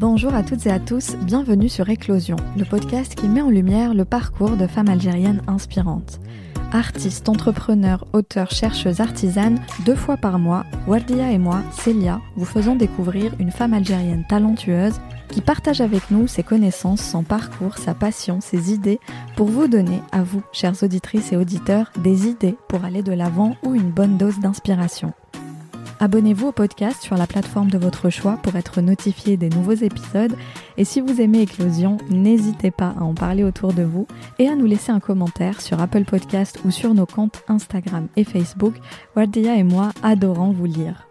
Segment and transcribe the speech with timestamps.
[0.00, 3.92] Bonjour à toutes et à tous, bienvenue sur Éclosion, le podcast qui met en lumière
[3.92, 6.20] le parcours de femmes algériennes inspirantes.
[6.72, 12.76] Artistes, entrepreneurs, auteurs, chercheuses, artisanes, deux fois par mois, Wardia et moi, Célia, vous faisons
[12.76, 18.40] découvrir une femme algérienne talentueuse qui partage avec nous ses connaissances, son parcours, sa passion,
[18.40, 19.00] ses idées,
[19.36, 23.54] pour vous donner, à vous, chères auditrices et auditeurs, des idées pour aller de l'avant
[23.64, 25.12] ou une bonne dose d'inspiration.
[26.02, 30.34] Abonnez-vous au podcast sur la plateforme de votre choix pour être notifié des nouveaux épisodes.
[30.78, 34.06] Et si vous aimez Éclosion, n'hésitez pas à en parler autour de vous
[34.38, 38.24] et à nous laisser un commentaire sur Apple Podcast ou sur nos comptes Instagram et
[38.24, 38.76] Facebook.
[39.14, 41.06] Wardia et moi adorons vous lire.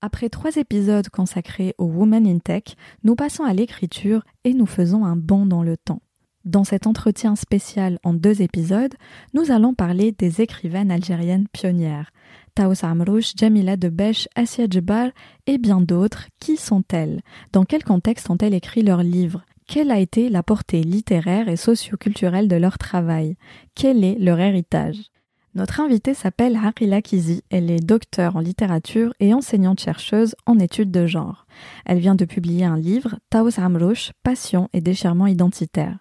[0.00, 5.04] Après trois épisodes consacrés aux Women in Tech, nous passons à l'écriture et nous faisons
[5.04, 6.00] un bond dans le temps.
[6.46, 8.94] Dans cet entretien spécial en deux épisodes,
[9.34, 12.12] nous allons parler des écrivaines algériennes pionnières.
[12.54, 15.10] Taous Amrouche, Jamila Debesh, Assia Djebar
[15.46, 16.26] et bien d'autres.
[16.40, 17.20] Qui sont-elles?
[17.52, 19.42] Dans quel contexte ont-elles écrit leurs livres?
[19.66, 23.36] Quelle a été la portée littéraire et socioculturelle de leur travail?
[23.74, 25.10] Quel est leur héritage?
[25.54, 31.06] Notre invitée s'appelle Harila Kizi, elle est docteure en littérature et enseignante-chercheuse en études de
[31.06, 31.44] genre.
[31.84, 35.98] Elle vient de publier un livre, Taous Amrouche, Passion et déchirement identitaire.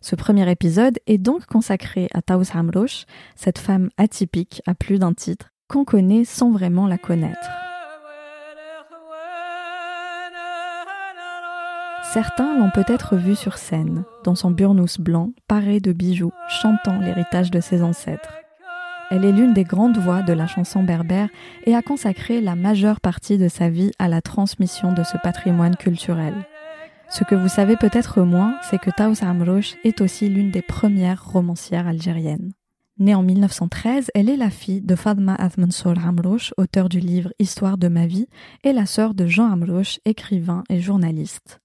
[0.00, 3.04] Ce premier épisode est donc consacré à Taous Amrouche,
[3.36, 7.50] cette femme atypique à plus d'un titre, qu'on connaît sans vraiment la connaître.
[12.12, 17.50] Certains l'ont peut-être vue sur scène, dans son burnous blanc, paré de bijoux, chantant l'héritage
[17.50, 18.32] de ses ancêtres.
[19.10, 21.28] Elle est l'une des grandes voix de la chanson berbère
[21.64, 25.76] et a consacré la majeure partie de sa vie à la transmission de ce patrimoine
[25.76, 26.34] culturel.
[27.10, 31.24] Ce que vous savez peut-être moins, c'est que Taous Amrouche est aussi l'une des premières
[31.24, 32.52] romancières algériennes.
[33.00, 37.78] Née en 1913, elle est la fille de Fadma Azmansour Amrouche, auteur du livre Histoire
[37.78, 38.26] de ma vie,
[38.64, 41.60] et la sœur de Jean Amrouche, écrivain et journaliste.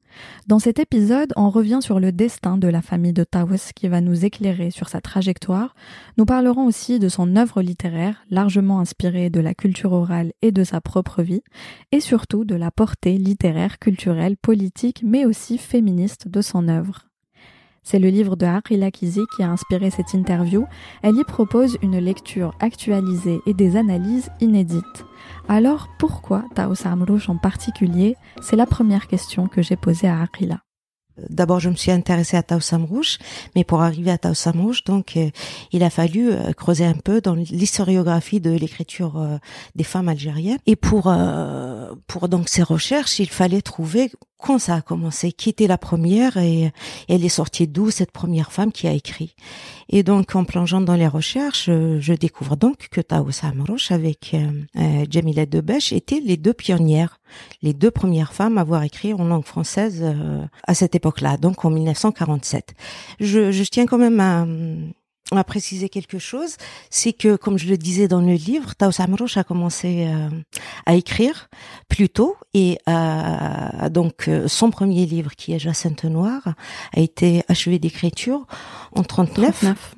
[0.45, 3.99] Dans cet épisode, on revient sur le destin de la famille de Taous qui va
[3.99, 5.73] nous éclairer sur sa trajectoire.
[6.17, 10.63] Nous parlerons aussi de son œuvre littéraire, largement inspirée de la culture orale et de
[10.63, 11.41] sa propre vie,
[11.91, 17.07] et surtout de la portée littéraire, culturelle, politique, mais aussi féministe de son œuvre.
[17.83, 20.65] C'est le livre de Harila Kizi qui a inspiré cette interview.
[21.01, 25.05] Elle y propose une lecture actualisée et des analyses inédites.
[25.47, 28.15] Alors pourquoi Taous Amrouche en particulier?
[28.41, 30.61] C'est la première question que j'ai posée à Harila.
[31.29, 33.19] D'abord, je me suis intéressée à Taous Samrouche,
[33.55, 35.29] mais pour arriver à Taous Samrouche, donc, euh,
[35.71, 39.37] il a fallu euh, creuser un peu dans l'historiographie de l'écriture euh,
[39.75, 40.57] des femmes algériennes.
[40.65, 41.13] Et pour
[42.07, 44.11] pour donc ces recherches, il fallait trouver
[44.43, 46.71] quand ça a commencé, qui était la première et,
[47.07, 49.35] elle est sortie d'où cette première femme qui a écrit.
[49.89, 54.35] Et donc, en plongeant dans les recherches, je, découvre donc que Taous Samrouche avec
[54.75, 57.19] euh, Jamila Debeche étaient les deux pionnières
[57.61, 61.65] les deux premières femmes à avoir écrit en langue française euh, à cette époque-là, donc
[61.65, 62.73] en 1947.
[63.19, 64.45] Je, je tiens quand même à,
[65.31, 66.57] à préciser quelque chose,
[66.89, 70.29] c'est que, comme je le disais dans le livre, Taous Amrouche a commencé euh,
[70.85, 71.49] à écrire
[71.87, 76.55] plus tôt et euh, donc euh, son premier livre, qui est Jacinthe Noire,
[76.95, 78.45] a été achevé d'écriture
[78.95, 79.95] en 39, 39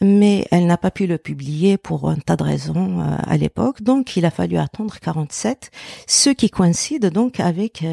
[0.00, 4.16] mais elle n'a pas pu le publier pour un tas de raisons à l'époque, donc
[4.16, 5.72] il a fallu attendre 47,
[6.06, 7.84] ce qui coïncide donc avec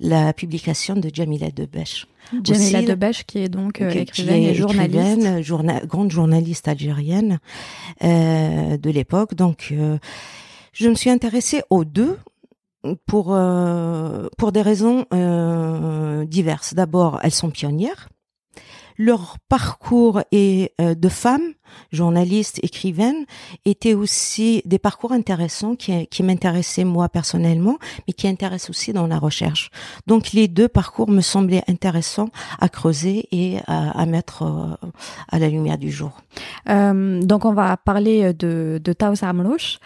[0.00, 2.06] la publication de Jamila Debeche.
[2.42, 5.86] Jamila Debeche, qui est donc euh, écrivaine et journaliste.
[5.86, 7.38] grande journaliste algérienne
[8.02, 9.34] euh, de l'époque.
[9.34, 9.98] Donc, euh,
[10.72, 12.18] je me suis intéressée aux deux
[13.06, 13.36] pour
[14.36, 15.06] pour des raisons
[16.26, 16.74] diverses.
[16.74, 18.08] D'abord, elles sont pionnières
[18.96, 21.54] leur parcours et euh, de femmes,
[21.92, 23.24] journalistes, écrivaines,
[23.64, 29.06] étaient aussi des parcours intéressants qui, qui m'intéressaient moi personnellement, mais qui intéressent aussi dans
[29.06, 29.70] la recherche.
[30.06, 32.28] Donc les deux parcours me semblaient intéressants
[32.60, 34.88] à creuser et à, à mettre euh,
[35.30, 36.20] à la lumière du jour.
[36.68, 39.78] Euh, donc on va parler de, de Taos Amrouche.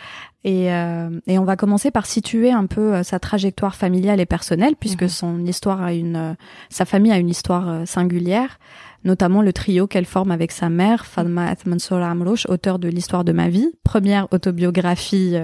[0.45, 4.77] Et, euh, et, on va commencer par situer un peu sa trajectoire familiale et personnelle,
[4.79, 5.09] puisque mhm.
[5.09, 6.37] son histoire a une,
[6.71, 8.59] sa famille a une histoire singulière
[9.05, 13.33] notamment le trio qu'elle forme avec sa mère, Fadma Mansour Amrouche, auteur de l'histoire de
[13.33, 15.37] ma vie, première autobiographie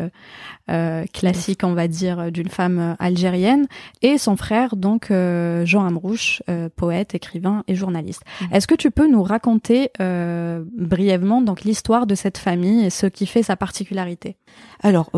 [0.70, 3.66] euh, euh, classique, on va dire, d'une femme euh, algérienne,
[4.02, 6.42] et son frère, donc Jean Amrouche,
[6.76, 8.22] poète, écrivain et journaliste.
[8.40, 8.48] Mhm.
[8.52, 13.26] Est-ce que tu peux nous raconter brièvement donc l'histoire de cette famille et ce qui
[13.26, 14.36] fait sa particularité?
[14.82, 15.10] Alors,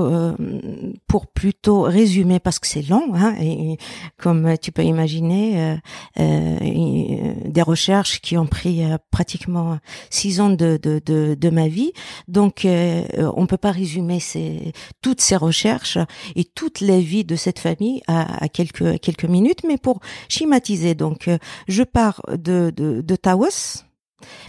[1.08, 3.78] pour plutôt résumer, parce que c'est long, hein, et,
[4.16, 5.76] comme tu peux imaginer, euh,
[6.20, 9.78] euh, des recherches qui ont pris pratiquement
[10.10, 11.92] six ans de, de, de, de ma vie.
[12.28, 14.72] Donc, on peut pas résumer ces,
[15.02, 15.98] toutes ces recherches
[16.34, 20.94] et toute la vie de cette famille à, quelques quelques minutes, mais pour schématiser.
[20.94, 21.30] Donc,
[21.68, 23.84] je pars de de, Taos,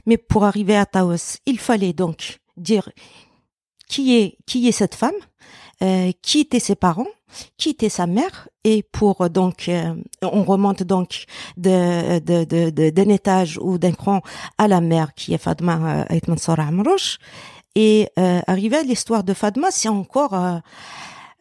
[0.06, 2.89] mais pour arriver à Taos, il fallait donc dire
[3.88, 5.12] qui est qui est cette femme,
[5.81, 7.07] euh, qui étaient ses parents,
[7.57, 11.25] qui était sa mère, et pour donc euh, on remonte donc
[11.56, 12.19] d'un
[13.10, 14.22] étage ou d'un cran
[14.57, 17.19] à la mère qui est Fadma Ait Mansour Amrouche,
[17.78, 20.34] et euh, à l'histoire de Fadma, c'est encore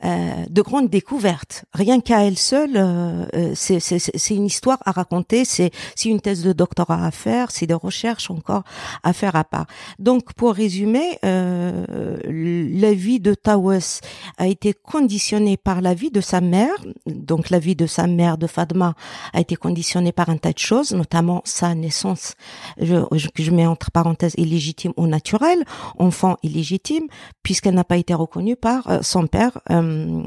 [0.04, 1.64] euh, euh, de grandes découvertes.
[1.72, 5.70] Rien qu'à elle seule, euh, euh, c'est une histoire à raconter, c'est
[6.04, 8.62] une thèse de doctorat à faire, c'est des recherches encore
[9.02, 9.66] à faire à part.
[9.98, 14.00] Donc, pour résumer, la vie de Tawes
[14.38, 16.74] a été conditionnée par la vie de sa mère.
[17.06, 18.94] Donc, la vie de sa mère, de Fadma,
[19.32, 22.34] a été conditionnée par un tas de choses, notamment sa naissance,
[22.80, 25.64] je, je, je mets entre parenthèses, illégitime ou naturelle,
[25.98, 27.06] enfant illégitime,
[27.42, 29.60] puisqu'elle n'a pas été reconnue par son père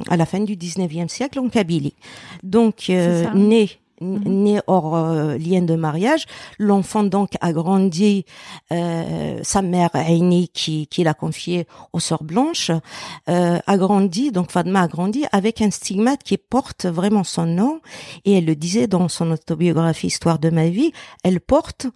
[0.10, 1.96] à la fin du 19e siècle en Kabylie.
[2.44, 3.70] Donc, euh, né
[4.02, 4.44] mhm.
[4.44, 6.26] né hors euh, lien de mariage.
[6.58, 8.26] L'enfant donc a grandi,
[8.72, 12.72] euh, sa mère Aini qui, qui l'a confié aux sœurs blanches,
[13.30, 17.82] euh, a grandi, donc Fadma a grandi avec un stigmate qui porte vraiment son nom
[18.26, 20.92] et elle le disait dans son autobiographie Histoire de ma vie,
[21.24, 21.88] elle porte,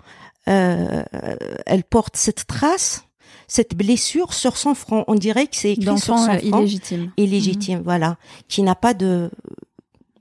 [0.45, 3.05] elle porte cette trace
[3.47, 5.03] cette blessure sur son front.
[5.07, 6.39] On dirait que c'est écrit sur son front.
[6.39, 7.11] illégitime.
[7.17, 7.83] Illégitime, mhm.
[7.83, 8.17] voilà.
[8.47, 9.29] Qui n'a pas de,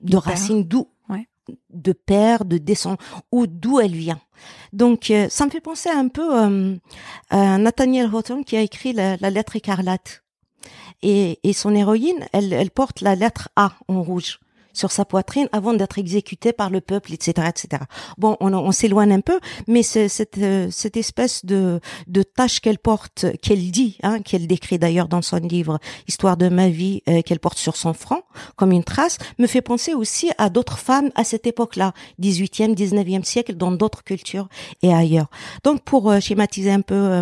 [0.01, 0.87] de racine d'où,
[1.69, 2.97] de père, de descend,
[3.31, 4.21] ou d'où elle vient.
[4.71, 6.75] Donc, euh, ça me fait penser un peu euh,
[7.29, 10.23] à Nathaniel Houghton qui a écrit la, lettre écarlate.
[11.01, 14.39] Et, et son héroïne, elle, elle porte la lettre A en rouge
[14.73, 17.83] sur sa poitrine avant d'être exécuté par le peuple, etc., etc.
[18.17, 23.25] Bon, on, s'éloigne un peu, mais cette, euh, cette espèce de, de tâche qu'elle porte,
[23.41, 27.39] qu'elle dit, hein, qu'elle décrit d'ailleurs dans son livre Histoire de ma vie, euh, qu'elle
[27.39, 28.21] porte sur son front
[28.55, 33.23] comme une trace, me fait penser aussi à d'autres femmes à cette époque-là, 18e, 19e
[33.23, 34.47] siècle, dans d'autres cultures
[34.81, 35.27] et ailleurs.
[35.63, 37.21] Donc, pour euh, schématiser un peu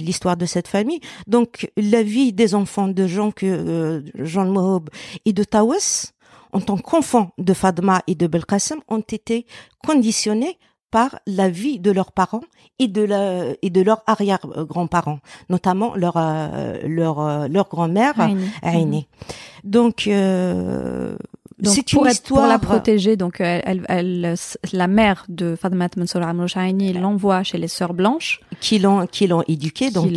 [0.00, 4.88] l'histoire de cette famille, donc la vie des enfants de Jean que Jean Mohob
[5.24, 6.12] et de Tawas,
[6.52, 9.46] en tant qu'enfants de Fadma et de Belkacem, ont été
[9.84, 10.58] conditionnés
[10.90, 12.42] par la vie de leurs parents
[12.78, 18.14] et de la, et de leurs arrière-grands-parents, notamment leur euh, leur euh, leur grand-mère
[18.62, 19.06] Aïné.
[19.64, 21.16] Donc euh,
[21.62, 23.16] c'est une histoire pour la protéger.
[23.16, 24.34] Donc, elle, elle,
[24.72, 29.42] la mère de Fadmat Mansour Amrouchaini l'envoie chez les sœurs blanches, qui l'ont qui l'ont
[29.48, 30.12] éduquée, donc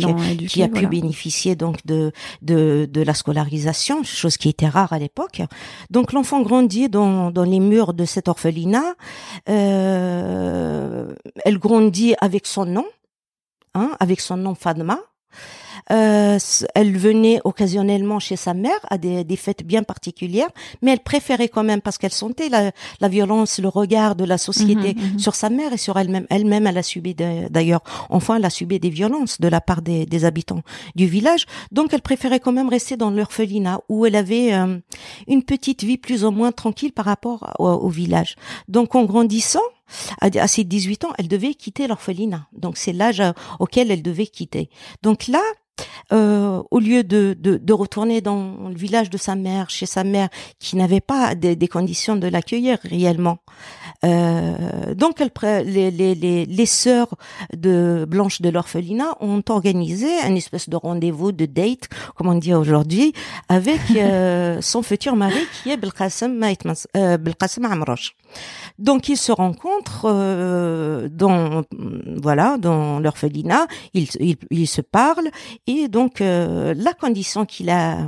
[0.48, 2.12] qui, a pu bénéficier donc de
[2.42, 5.42] de de la scolarisation, chose qui était rare à l'époque.
[5.90, 8.94] Donc, l'enfant grandit dans dans les murs de cet orphelinat.
[9.48, 11.12] Euh,
[11.44, 12.86] elle grandit avec son nom,
[13.74, 14.98] hein, avec son nom Fadma.
[15.90, 16.38] Euh,
[16.74, 20.48] elle venait occasionnellement chez sa mère à des, des, fêtes bien particulières,
[20.80, 22.70] mais elle préférait quand même parce qu'elle sentait la,
[23.00, 25.18] la, violence, le regard de la société mhm, mhm.
[25.18, 26.26] sur sa mère et sur elle-même.
[26.30, 30.06] Elle-même, elle a subi d'ailleurs, enfin, elle a subi des violences de la part des,
[30.06, 30.62] des, habitants
[30.94, 31.46] du village.
[31.72, 34.78] Donc, elle préférait quand même rester dans l'orphelinat où elle avait euh,
[35.26, 38.36] une petite vie plus ou moins tranquille par rapport au, au village.
[38.68, 39.60] Donc, en grandissant,
[40.20, 42.46] à ses 18 ans, elle devait quitter l'orphelinat.
[42.52, 44.70] Donc c'est l'âge euh, auquel elle devait quitter.
[45.02, 45.42] Donc là,
[46.12, 50.28] euh, au lieu de, de, retourner dans le village de sa mère, chez sa mère,
[50.58, 53.38] qui n'avait pas des conditions de l'accueillir réellement.
[54.04, 55.30] Euh, donc, elle,
[55.66, 57.14] les, les, les, les sœurs
[57.56, 62.54] de Blanche de l'orphelinat ont organisé un espèce de rendez-vous, de date, comme on dit
[62.54, 63.12] aujourd'hui,
[63.48, 66.42] avec euh, son futur mari qui est Belkacem
[66.96, 67.16] euh,
[67.70, 68.16] Amroche.
[68.78, 71.62] Donc ils se rencontrent euh, dans
[72.16, 75.30] voilà dans l'orphelinat, ils, ils, ils, se parlent
[75.66, 77.98] et donc euh, la condition qu'il a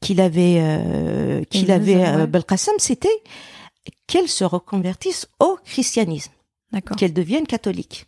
[0.00, 3.22] qu'il avait euh, qu'il avait euh, Belkacem c'était
[4.08, 6.32] qu'elle se reconvertisse au christianisme,
[6.96, 8.06] qu'elle devienne catholique.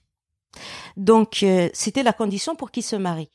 [0.97, 3.31] Donc c'était la condition pour qu'il se marie.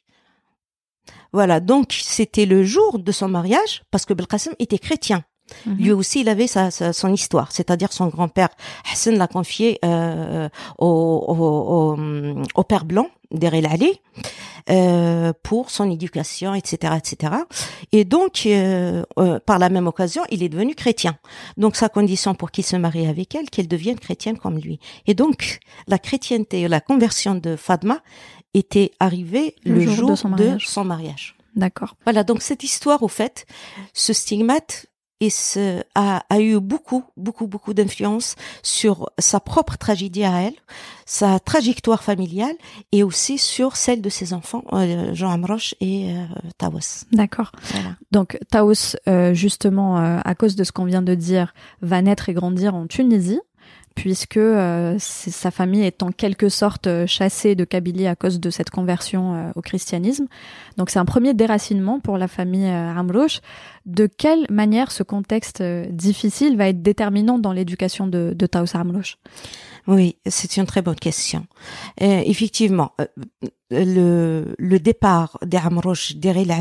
[1.31, 5.23] Voilà, donc c'était le jour de son mariage parce que Belkacem était chrétien.
[5.65, 5.75] Mhm.
[5.77, 8.49] Lui aussi, il avait sa, son histoire, c'est-à-dire son grand-père
[8.91, 10.87] Hassan l'a confié euh, au,
[11.27, 11.97] au,
[12.55, 13.99] au, père blanc d'Erel Ali
[14.71, 17.33] euh, pour son éducation, etc., etc.
[17.91, 21.17] Et donc, euh, euh, par la même occasion, il est devenu chrétien.
[21.57, 24.79] Donc, sa condition pour qu'il se marie avec elle, qu'elle devienne chrétienne comme lui.
[25.05, 27.99] Et donc, la chrétienté, la conversion de Fadma
[28.55, 31.35] était arrivée le, jour, de son mariage.
[31.55, 31.95] D'accord.
[32.03, 33.45] Voilà, donc cette histoire, au fait,
[33.93, 34.87] ce stigmate
[35.25, 40.53] et ce, a, a, eu beaucoup, beaucoup, beaucoup d'influence sur sa propre tragédie à elle,
[41.07, 42.55] sa trajectoire familiale
[42.91, 46.25] et aussi sur celle de ses enfants, euh, Jean Amroche et euh,
[46.59, 47.05] Taos.
[47.11, 47.51] D'accord.
[47.71, 47.95] Voilà.
[48.11, 52.29] Donc Taos, euh, justement, euh, à cause de ce qu'on vient de dire, va naître
[52.29, 53.41] et grandir en Tunisie
[53.95, 58.49] puisque euh, sa famille est en quelque sorte euh, chassée de Kabylie à cause de
[58.49, 60.27] cette conversion euh, au christianisme.
[60.77, 63.39] Donc c'est un premier déracinement pour la famille Amrouche.
[63.85, 69.17] De quelle manière ce contexte difficile va être déterminant dans l'éducation de, de Amrouche
[69.87, 71.45] Oui, c'est une très bonne question.
[71.99, 72.93] effectivement,
[73.69, 76.51] le, le départ d'Amrouche d'Erel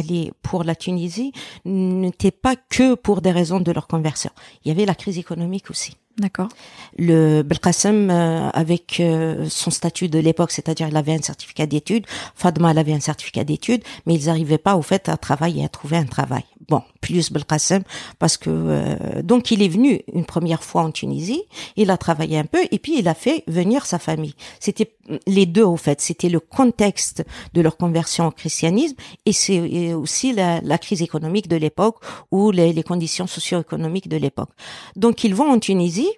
[0.42, 1.32] pour la Tunisie
[1.64, 4.30] n'était pas que pour des raisons de leur conversion.
[4.64, 5.96] Il y avait la crise économique aussi.
[6.18, 6.48] D'accord.
[6.96, 12.06] Le Belkacem, euh, avec euh, son statut de l'époque, c'est-à-dire il avait un certificat d'études,
[12.36, 15.68] Fadma elle avait un certificat d'études, mais ils n'arrivaient pas au fait à travailler, à
[15.68, 16.44] trouver un travail.
[16.68, 17.82] Bon, plus Belkacem,
[18.18, 21.42] parce que euh, donc il est venu une première fois en Tunisie,
[21.76, 24.34] il a travaillé un peu et puis il a fait venir sa famille.
[24.60, 24.94] C'était
[25.26, 30.32] les deux au fait, c'était le contexte de leur conversion au christianisme et c'est aussi
[30.32, 31.96] la, crise économique de l'époque
[32.30, 34.50] ou les, conditions socio-économiques de l'époque.
[34.96, 36.10] Donc ils vont en Tunisie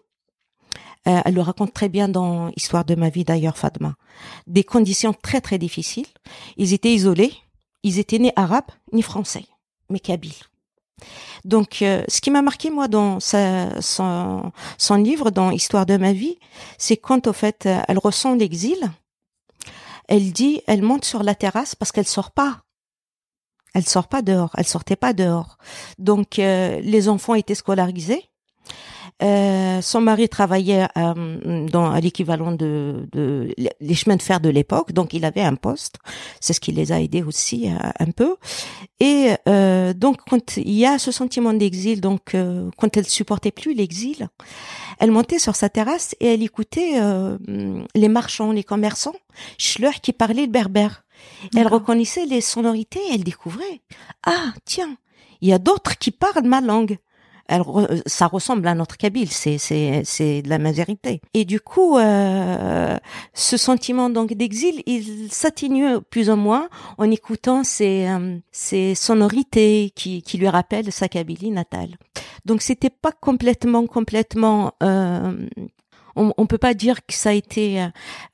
[1.08, 3.94] euh, elle le raconte très bien dans Histoire de ma vie d'ailleurs, Fadma.
[4.48, 6.08] Des conditions très très difficiles.
[6.56, 7.32] Ils étaient isolés.
[7.84, 9.44] Ils étaient nés arabes ni français,
[9.90, 10.32] mais kabyles.
[11.44, 15.96] Donc, euh, ce qui m'a marqué moi dans sa, son, son livre, dans Histoire de
[15.96, 16.38] ma vie,
[16.78, 18.78] c'est quand au fait elle ressent l'exil.
[20.08, 22.62] Elle dit, elle monte sur la terrasse parce qu'elle sort pas.
[23.74, 24.52] Elle sort pas dehors.
[24.56, 25.58] Elle sortait pas dehors.
[25.98, 28.30] Donc, euh, les enfants étaient scolarisés.
[29.22, 34.50] Euh, son mari travaillait euh, dans à l'équivalent de, de, les chemins de fer de
[34.50, 35.96] l'époque, donc il avait un poste.
[36.40, 38.36] C'est ce qui les a aidés aussi euh, un peu.
[39.00, 43.52] Et euh, donc quand il y a ce sentiment d'exil, donc euh, quand elle supportait
[43.52, 44.28] plus l'exil,
[44.98, 47.00] elle montait sur sa terrasse et elle écoutait
[47.94, 49.14] les marchands, les commerçants,
[49.58, 51.04] Schleur qui parlaient le berbère.
[51.54, 53.82] Elle reconnaissait les sonorités, elle découvrait.
[54.24, 54.96] Ah tiens,
[55.40, 56.98] il y a d'autres qui parlent ma langue
[57.48, 57.62] elle,
[58.06, 61.20] ça ressemble à notre Kabyle, c'est c'est c'est de la vérité.
[61.34, 62.96] Et du coup, euh,
[63.34, 69.92] ce sentiment donc d'exil, il s'atténue plus ou moins en écoutant ces euh, ces sonorités
[69.94, 71.96] qui qui lui rappellent sa Kabylie natale.
[72.44, 75.32] Donc c'était pas complètement complètement euh,
[76.16, 77.86] on, on peut pas dire que ça a été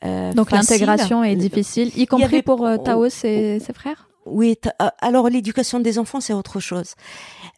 [0.04, 4.08] euh, donc l'intégration est difficile, y compris pour euh, Taos et ses frères?
[4.24, 6.94] Oui, euh, alors l'éducation des enfants c'est autre chose.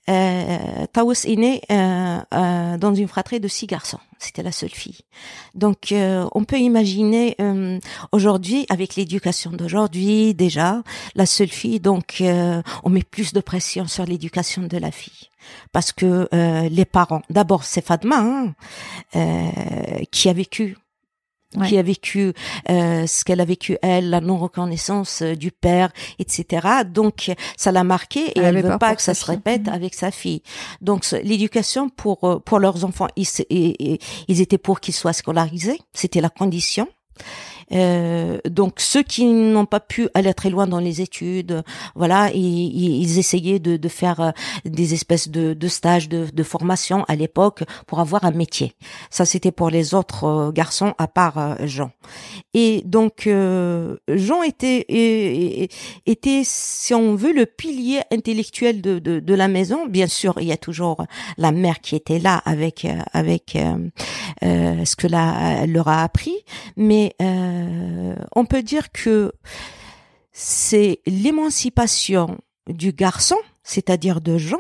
[0.09, 3.99] Euh, Taos est né euh, euh, dans une fratrie de six garçons.
[4.19, 5.01] C'était la seule fille.
[5.55, 7.79] Donc euh, on peut imaginer euh,
[8.13, 10.83] aujourd'hui avec l'éducation d'aujourd'hui déjà
[11.15, 11.81] la seule fille.
[11.81, 15.29] Donc on met plus de pression sur l'éducation de la fille
[15.73, 16.29] parce que
[16.69, 17.23] les parents.
[17.29, 18.55] D'abord c'est Fadma
[19.13, 20.79] hein, qui a vécu
[21.57, 21.69] ouais.
[21.69, 22.33] qui a vécu
[22.71, 26.67] euh, ce qu'elle a vécu elle, la non reconnaissance euh, du père, etc.
[26.87, 29.73] Donc ça l'a marqué et elle, elle veut pas que ça se répète mmh.
[29.73, 30.43] avec sa fille.
[30.81, 35.79] Donc l'éducation pour euh, pour leurs enfants, ils, ils, ils étaient pour qu'ils soient scolarisés,
[35.93, 36.89] c'était la condition.
[37.73, 41.63] Euh, donc ceux qui n'ont pas pu aller très loin dans les études,
[41.95, 44.31] voilà, ils, ils essayaient de, de, faire euh,
[44.65, 48.73] des espèces de, de stages de, de, formation à l'époque pour avoir un métier.
[49.11, 51.91] Ça, c'était pour les autres euh, garçons à part Jean.
[52.53, 53.29] Et donc
[54.09, 54.87] Jean était
[56.07, 59.87] était, si on veut, le pilier intellectuel de, de, de, la maison.
[59.87, 61.05] Bien sûr, il y a toujours
[61.39, 63.57] la mère qui était là avec avec
[64.43, 66.37] ce que là elle leur a appris,
[66.77, 69.33] mais euh, euh, on peut dire que
[70.33, 74.59] c'est l'émancipation du garçon, c'est-à-dire de Jean,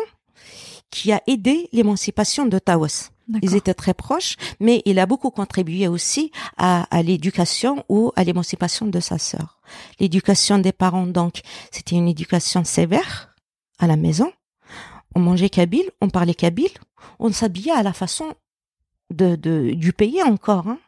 [0.90, 3.10] qui a aidé l'émancipation de Taos.
[3.42, 8.24] Ils étaient très proches, mais il a beaucoup contribué aussi à, à l'éducation ou à
[8.24, 9.60] l'émancipation de sa sœur.
[9.98, 13.34] L'éducation des parents, donc, c'était une éducation sévère
[13.78, 14.30] à la maison.
[15.14, 16.72] On mangeait kabyle, on parlait kabyle,
[17.18, 18.34] on s'habillait à la façon
[19.10, 20.68] de, de, du pays encore.
[20.68, 20.78] Hein.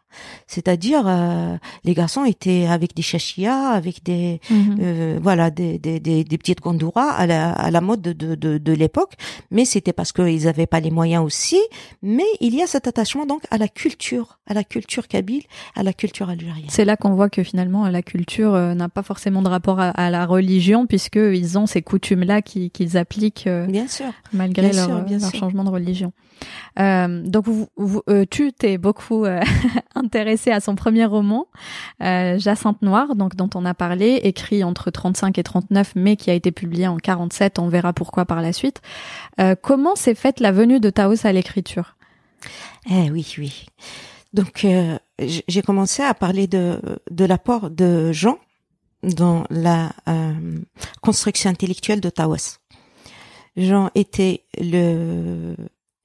[0.47, 4.77] C'est-à-dire, euh, les garçons étaient avec des chachia, avec des, mm-hmm.
[4.81, 8.59] euh, voilà, des, des, des, des, petites gondouras à la, à la mode de, de,
[8.59, 9.15] de, l'époque.
[9.51, 11.61] Mais c'était parce qu'ils n'avaient pas les moyens aussi.
[12.03, 15.43] Mais il y a cet attachement donc à la culture, à la culture kabyle,
[15.75, 16.67] à la culture algérienne.
[16.69, 19.91] C'est là qu'on voit que finalement la culture euh, n'a pas forcément de rapport à,
[19.91, 23.47] à la religion, puisque ils ont ces coutumes-là qu'ils qu appliquent.
[23.47, 24.13] Euh, bien sûr.
[24.33, 25.39] Malgré bien leur, sûr, bien leur sûr.
[25.41, 26.13] changement de religion.
[26.79, 29.25] Euh, donc vous, vous tu t'es beaucoup
[30.07, 31.47] intéressée à son premier roman,
[32.03, 36.31] euh, Jacinthe Noire, donc dont on a parlé, écrit entre 35 et 39, mais qui
[36.31, 37.59] a été publié en 47.
[37.59, 38.81] On verra pourquoi par la suite.
[39.41, 41.97] Euh, comment s'est faite la venue de Taos à l'écriture?
[42.91, 43.67] Eh oui, oui.
[44.33, 46.79] Donc euh, j'ai commencé à parler de
[47.11, 48.39] de l'apport de Jean
[49.03, 50.59] dans la euh,
[51.01, 52.59] construction intellectuelle de Taos.
[53.57, 55.57] Jean était le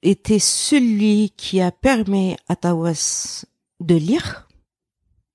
[0.02, 3.44] était celui qui a permis à Tawas
[3.84, 4.48] de lire,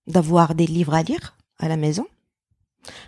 [0.07, 2.07] d'avoir des livres à lire à la maison,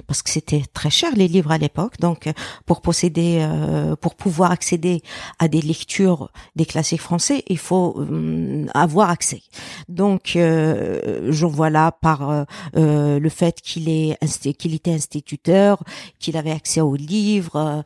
[0.08, 2.00] parce que c'était très cher les livres à l'époque.
[2.00, 2.34] Donc, euh,
[2.66, 5.02] pour posséder, euh, pour pouvoir accéder
[5.40, 9.42] à des lectures des classiques français, il faut euh, avoir accès.
[9.88, 14.18] Donc, je vois là par le fait qu'il est
[14.58, 15.84] qu'il était instituteur,
[16.20, 17.84] qu'il avait accès aux livres,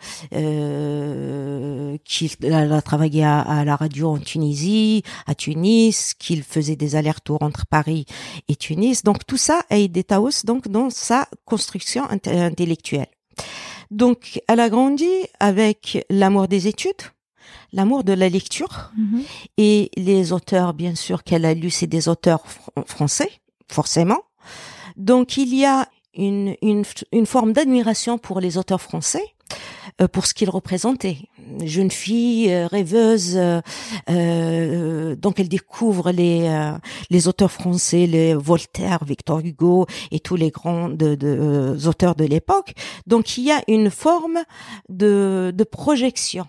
[2.06, 7.42] qu'il a travaillé à, à, la radio en Tunisie, à Tunis, qu'il faisait des allers-retours
[7.42, 8.06] entre Paris
[8.48, 9.04] et Tunis.
[9.04, 11.83] Donc, tout ça a aidé Taos donc dans sa construction
[12.26, 13.08] intellectuelle.
[13.92, 15.10] Donc, elle a grandi
[15.40, 17.04] avec l'amour des études,
[17.74, 19.22] l'amour de la lecture, mm-hmm.
[19.58, 22.44] et les auteurs, bien sûr, qu'elle a lus, c'est des auteurs
[22.86, 23.32] français,
[23.72, 24.22] forcément.
[24.96, 29.24] Donc, il y a une, une, une forme d'admiration pour les auteurs français,
[30.02, 31.18] euh, pour ce qu'ils représentaient.
[31.64, 33.38] Jeune fille euh, rêveuse,
[34.10, 36.50] euh, donc elle découvre les
[37.10, 42.74] les auteurs français, les Voltaire, Victor Hugo et tous les grands de, auteurs de l'époque.
[43.08, 44.40] Donc il y a une forme
[44.90, 46.46] de de projection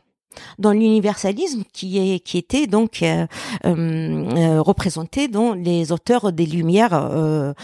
[0.59, 3.27] dans l'universalisme qui est qui était donc euh,
[3.67, 7.55] euh, représenté dans les auteurs des Lumières euh,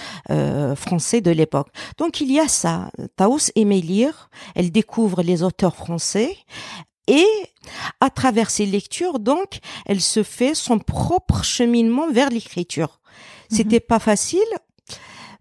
[0.77, 1.69] français de l'époque.
[1.99, 2.91] Donc il y a ça.
[3.17, 6.37] Taos aimait lire, elle découvre les auteurs français
[7.11, 7.27] et
[8.01, 13.01] à travers ses lectures, donc, elle se fait son propre cheminement vers l'écriture.
[13.51, 13.87] C'était mhm.
[13.89, 14.39] pas facile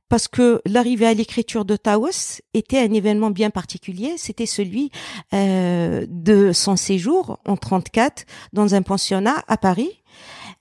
[0.10, 4.16] parce que l'arrivée à l'écriture de Taos était un événement bien particulier.
[4.18, 4.90] C'était celui
[5.34, 9.99] euh, de son séjour en 34 dans un pensionnat à Paris.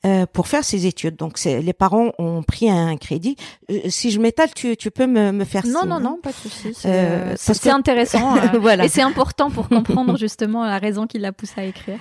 [0.06, 1.16] Euh, pour faire ses études.
[1.16, 3.34] Donc, les parents ont pris un crédit.
[3.68, 6.36] Euh, si je m'étale, tu, tu peux me, me faire Non, non, non, pas de
[6.36, 6.72] souci.
[6.72, 8.36] C'est intéressant.
[8.60, 8.84] voilà.
[8.84, 11.98] Et c'est important pour comprendre justement la raison qui l'a poussé à écrire.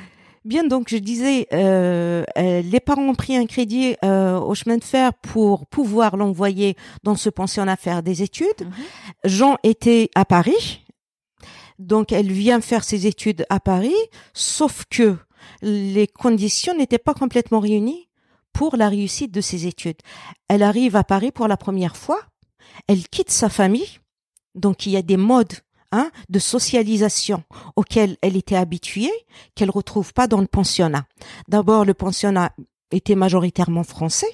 [0.47, 4.77] Bien, donc je disais, euh, euh, les parents ont pris un crédit euh, au chemin
[4.77, 8.61] de fer pour pouvoir l'envoyer dans ce pensionnat faire des études.
[8.61, 8.71] Mhm.
[9.25, 10.85] Jean était à Paris,
[11.79, 13.93] donc elle vient faire ses études à Paris,
[14.31, 15.17] sauf que
[15.61, 18.09] les conditions n'étaient pas complètement réunies
[18.53, 20.01] pour la réussite de ses études.
[20.47, 22.21] Elle arrive à Paris pour la première fois,
[22.87, 23.99] elle quitte sa famille,
[24.55, 25.53] donc il y a des modes
[25.93, 27.43] Hein, de socialisation
[27.77, 29.13] auquel elle était habituée,
[29.55, 31.05] qu'elle retrouve pas dans le pensionnat.
[31.47, 32.51] D'abord, le pensionnat
[32.91, 34.27] était majoritairement français,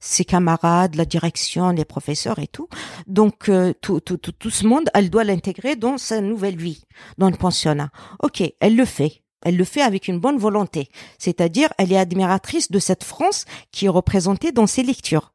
[0.00, 2.68] ses camarades, la direction, les professeurs et tout.
[3.06, 6.82] Donc euh, tout, tout, tout, tout ce monde, elle doit l'intégrer dans sa nouvelle vie,
[7.18, 7.90] dans le pensionnat.
[8.20, 9.19] Ok, elle le fait.
[9.42, 13.86] Elle le fait avec une bonne volonté, c'est-à-dire elle est admiratrice de cette France qui
[13.86, 15.32] est représentée dans ses lectures.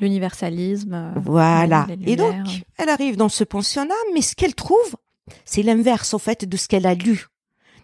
[0.00, 0.94] L'universalisme.
[0.94, 1.86] Euh, voilà.
[2.06, 2.34] Et donc,
[2.78, 4.96] elle arrive dans ce pensionnat, mais ce qu'elle trouve,
[5.44, 7.26] c'est l'inverse, au fait, de ce qu'elle a lu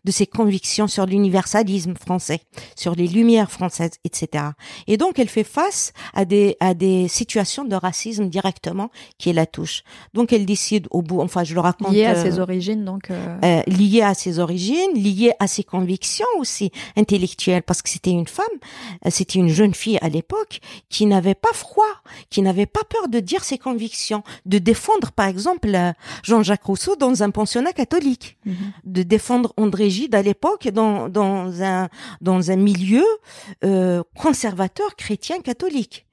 [0.04, 2.40] de ses convictions sur l'universalisme français,
[2.76, 4.44] sur les lumières françaises, etc.
[4.86, 9.46] Et donc, elle fait face à des, à des situations de racisme directement qui la
[9.46, 9.82] touchent.
[10.14, 11.92] Donc, elle décide au bout, enfin, je le raconte.
[11.92, 13.10] Liée à ses euh, origines, donc.
[13.10, 13.38] Euh...
[13.44, 18.26] euh liée à ses origines, liée à ses convictions aussi intellectuelles, parce que c'était une
[18.26, 18.46] femme,
[19.06, 21.84] euh, c'était une jeune fille à l'époque qui n'avait pas froid,
[22.30, 25.76] qui n'avait pas peur de dire ses convictions, de défendre, par exemple,
[26.22, 28.54] Jean-Jacques Rousseau dans un pensionnat catholique, mhm.
[28.84, 31.88] de défendre André à l'époque dans, dans, un,
[32.20, 33.04] dans un milieu
[33.64, 36.06] euh, conservateur chrétien catholique.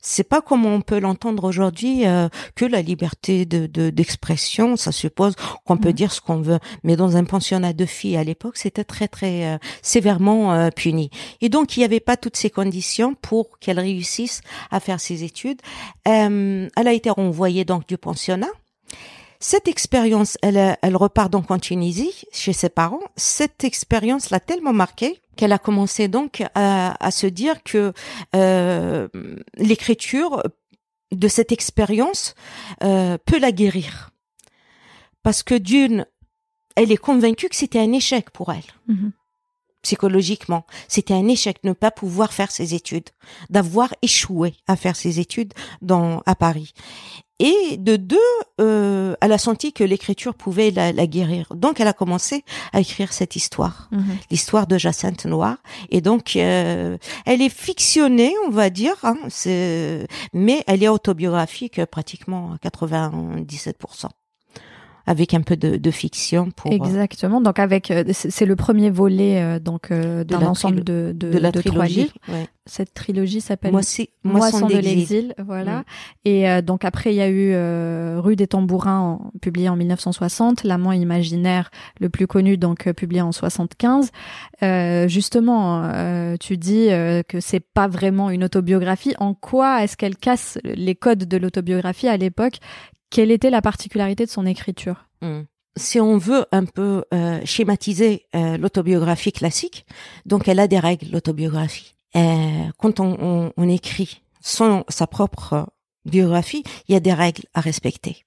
[0.00, 5.34] C'est pas comme on peut l'entendre aujourd'hui euh, que la liberté de d'expression, ça suppose
[5.64, 5.92] qu'on peut mmh.
[5.92, 6.60] dire ce qu'on veut.
[6.84, 11.10] Mais dans un pensionnat de filles à l'époque, c'était très très euh, sévèrement puni.
[11.40, 15.24] Et donc il n'y avait pas toutes ces conditions pour qu'elle réussisse à faire ses
[15.24, 15.60] études.
[16.04, 18.50] elle a été renvoyée donc du pensionnat.
[19.40, 23.02] Cette expérience, elle, elle repart donc en Tunisie, chez ses parents.
[23.16, 27.92] Cette expérience l'a tellement marquée qu'elle a commencé donc à, à se dire que
[28.34, 29.06] euh,
[29.56, 30.42] l'écriture
[31.12, 32.34] de cette expérience
[32.82, 34.10] euh, peut la guérir.
[35.22, 36.04] Parce que d'une,
[36.74, 38.62] elle est convaincue que c'était un échec pour elle.
[38.88, 39.10] Mm-hmm.
[39.82, 40.66] psychologiquement.
[40.88, 43.10] C'était un échec de ne pas pouvoir faire ses études,
[43.50, 46.72] d'avoir échoué à faire ses études dans à Paris.
[47.40, 48.18] Et de deux,
[48.60, 51.46] euh, elle a senti que l'écriture pouvait la, la, guérir.
[51.54, 54.16] Donc, elle a commencé à écrire cette histoire, Mhm.
[54.30, 55.56] l'histoire de Jacinthe Noir.
[55.90, 61.84] Et donc, euh, elle est fictionnée, on va dire, hein, c'est- mais elle est autobiographique
[61.86, 64.10] pratiquement à 97%,
[65.08, 67.40] avec un peu de, de fiction pour euh, Exactement.
[67.40, 71.38] Donc avec, euh, c'est le premier volet euh, donc De d'un ensemble de, de, de
[71.38, 72.00] la de trois trilogie.
[72.02, 72.12] livres.
[72.28, 72.46] ouais.
[72.66, 75.84] Cette trilogie s'appelle Moisson, Moisson de l'exil, voilà.
[76.26, 79.76] Et euh, donc après, il y a eu euh, Rue des Tambourins, en- publié en
[79.76, 84.10] 1960, L'amant imaginaire, le plus connu, donc publié en 75.
[84.62, 89.14] Euh, justement, euh, tu dis euh, que c'est pas vraiment une autobiographie.
[89.18, 92.58] En quoi est-ce qu'elle casse les codes de l'autobiographie à l'époque
[93.10, 95.06] Quelle était la particularité de son écriture?
[95.22, 95.42] Mm.
[95.76, 99.86] Si on veut un peu euh, schématiser euh, l'autobiographie classique,
[100.26, 101.94] donc elle a des règles, l'autobiographie.
[102.16, 105.68] Euh, quand on, on, on écrit son, sa propre
[106.08, 108.24] biographie, il y a des règles à respecter.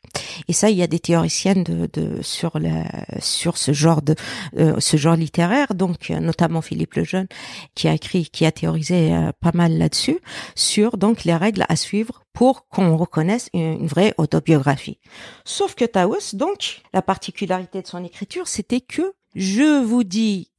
[0.47, 2.85] Et ça, il y a des théoriciennes de, de sur la
[3.19, 4.15] sur ce genre de
[4.57, 7.27] euh, ce genre littéraire, donc euh, notamment Philippe Lejeune,
[7.75, 10.19] qui a écrit, qui a théorisé euh, pas mal là-dessus,
[10.55, 14.99] sur donc les règles à suivre pour qu'on reconnaisse une, une vraie autobiographie.
[15.45, 20.51] Sauf que Taos, donc, la particularité de son écriture, c'était que je vous dis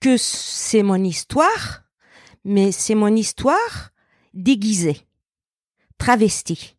[0.00, 1.82] que c'est mon histoire,
[2.44, 3.90] mais c'est mon histoire
[4.34, 5.07] déguisée,
[5.98, 6.76] travestie,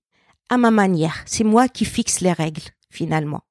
[0.50, 1.24] à ma manière.
[1.26, 3.42] C'est moi qui fixe les règles, finalement.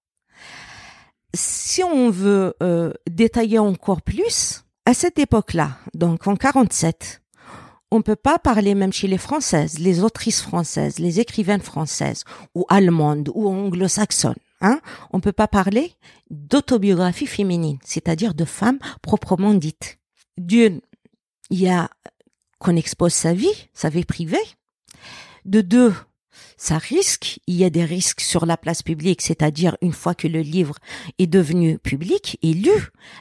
[1.34, 7.20] Si on veut euh, détailler encore plus, à cette époque-là, donc en 47,
[7.90, 12.64] on peut pas parler même chez les Françaises, les autrices françaises, les écrivaines françaises, ou
[12.68, 14.80] allemandes, ou anglo-saxonnes, hein.
[15.12, 15.92] On peut pas parler
[16.30, 19.98] d'autobiographie féminine, c'est-à-dire de femmes proprement dites.
[20.36, 20.80] D'une,
[21.50, 21.90] il y a
[22.58, 24.36] qu'on expose sa vie, sa vie privée.
[25.48, 25.94] De deux,
[26.58, 30.28] ça risque, il y a des risques sur la place publique, c'est-à-dire une fois que
[30.28, 30.74] le livre
[31.18, 32.70] est devenu public et lu,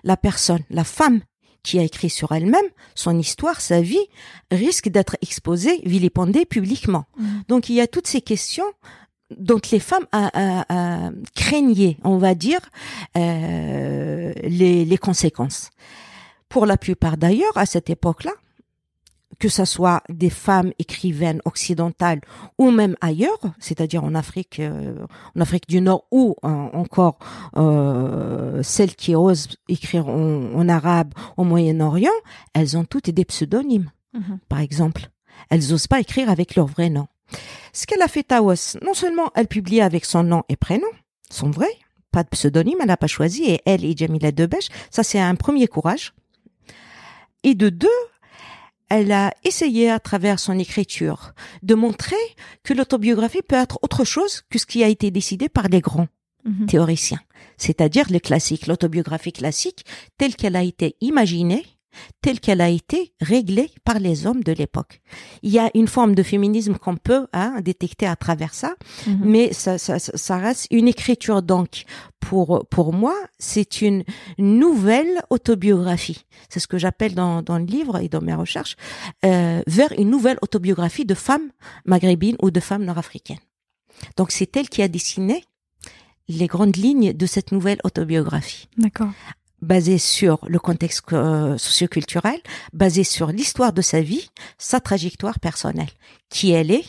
[0.04, 1.22] la personne, la femme
[1.64, 4.06] qui a écrit sur elle-même, son histoire, sa vie,
[4.52, 7.06] risque d'être exposée, vilipendée publiquement.
[7.18, 7.44] Mhm.
[7.48, 8.70] Donc il y a toutes ces questions
[9.38, 10.66] dont les femmes a, a-
[11.08, 12.60] a- craignaient, on va dire,
[13.18, 15.70] euh, les, les conséquences.
[16.50, 18.32] Pour la plupart d'ailleurs, à cette époque-là,
[19.40, 22.22] que ce soit des femmes écrivaines occidentales
[22.58, 27.20] ou même ailleurs, c'est-à-dire en Afrique, euh, en Afrique du Nord ou euh, encore
[27.56, 32.12] euh, celles qui osent écrire en, en arabe au Moyen-Orient,
[32.54, 34.40] elles ont toutes des pseudonymes Mhm.
[34.50, 35.10] par exemple.
[35.50, 37.08] Elles osent pas écrire avec leur vrai nom.
[37.74, 40.88] Ce qu'elle a fait Taos, non seulement elle publie avec son nom et prénom,
[41.30, 41.70] son vrai,
[42.12, 45.36] pas de pseudonyme, elle n'a pas choisi, et elle et Jamila Debeche, ça c'est un
[45.36, 46.14] premier courage.
[47.44, 47.88] Et de deux,
[48.90, 52.16] elle a essayé à travers son écriture de montrer
[52.64, 56.08] que l'autobiographie peut être autre chose que ce qui a été décidé par les grands
[56.46, 56.68] Mhm.
[56.68, 57.20] théoriciens,
[57.58, 59.84] c'est-à-dire le classique, l'autobiographie classique
[60.18, 61.66] telle qu'elle a été imaginée,
[62.22, 65.02] telle qu'elle a été réglée par les hommes de l'époque.
[65.44, 68.76] Il y a une forme de féminisme qu'on peut hein, détecter à travers ça,
[69.08, 69.20] Mhm.
[69.24, 71.84] mais ça, ça, ça- ça reste une écriture donc
[72.20, 74.04] pour pour moi c'est une
[74.38, 78.76] nouvelle autobiographie c'est ce que j'appelle dans, dans le livre et dans mes recherches
[79.24, 81.50] euh, vers une nouvelle autobiographie de femmes
[81.86, 83.40] maghrébines ou de femmes nord-africaines
[84.18, 85.44] donc c'est elle qui a dessiné
[86.28, 89.12] les grandes lignes de cette nouvelle autobiographie D'accord.
[89.62, 92.40] Basée sur le contexte euh, socioculturel,
[92.74, 95.90] basée sur l'histoire de sa vie, sa trajectoire personnelle,
[96.30, 96.86] qui elle est,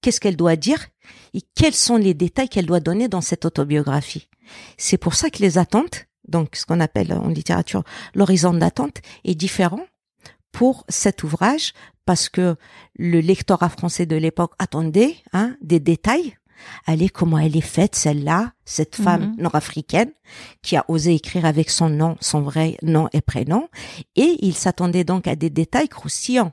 [0.00, 0.88] qu'est-ce qu'elle doit dire
[1.34, 4.28] et quels sont les détails qu'elle doit donner dans cette autobiographie.
[4.76, 9.34] C'est pour ça que les attentes, donc ce qu'on appelle en littérature l'horizon d'attente, est
[9.34, 9.84] différent
[10.50, 11.72] pour cet ouvrage
[12.04, 12.56] parce que
[12.96, 16.36] le lectorat français de l'époque attendait hein, des détails.
[16.86, 19.42] Allez, comment elle est faite, celle-là, cette femme Mhm.
[19.42, 20.10] nord-africaine
[20.62, 23.68] qui a osé écrire avec son nom, son vrai nom et prénom.
[24.16, 26.52] Et il s'attendait donc à des détails croustillants.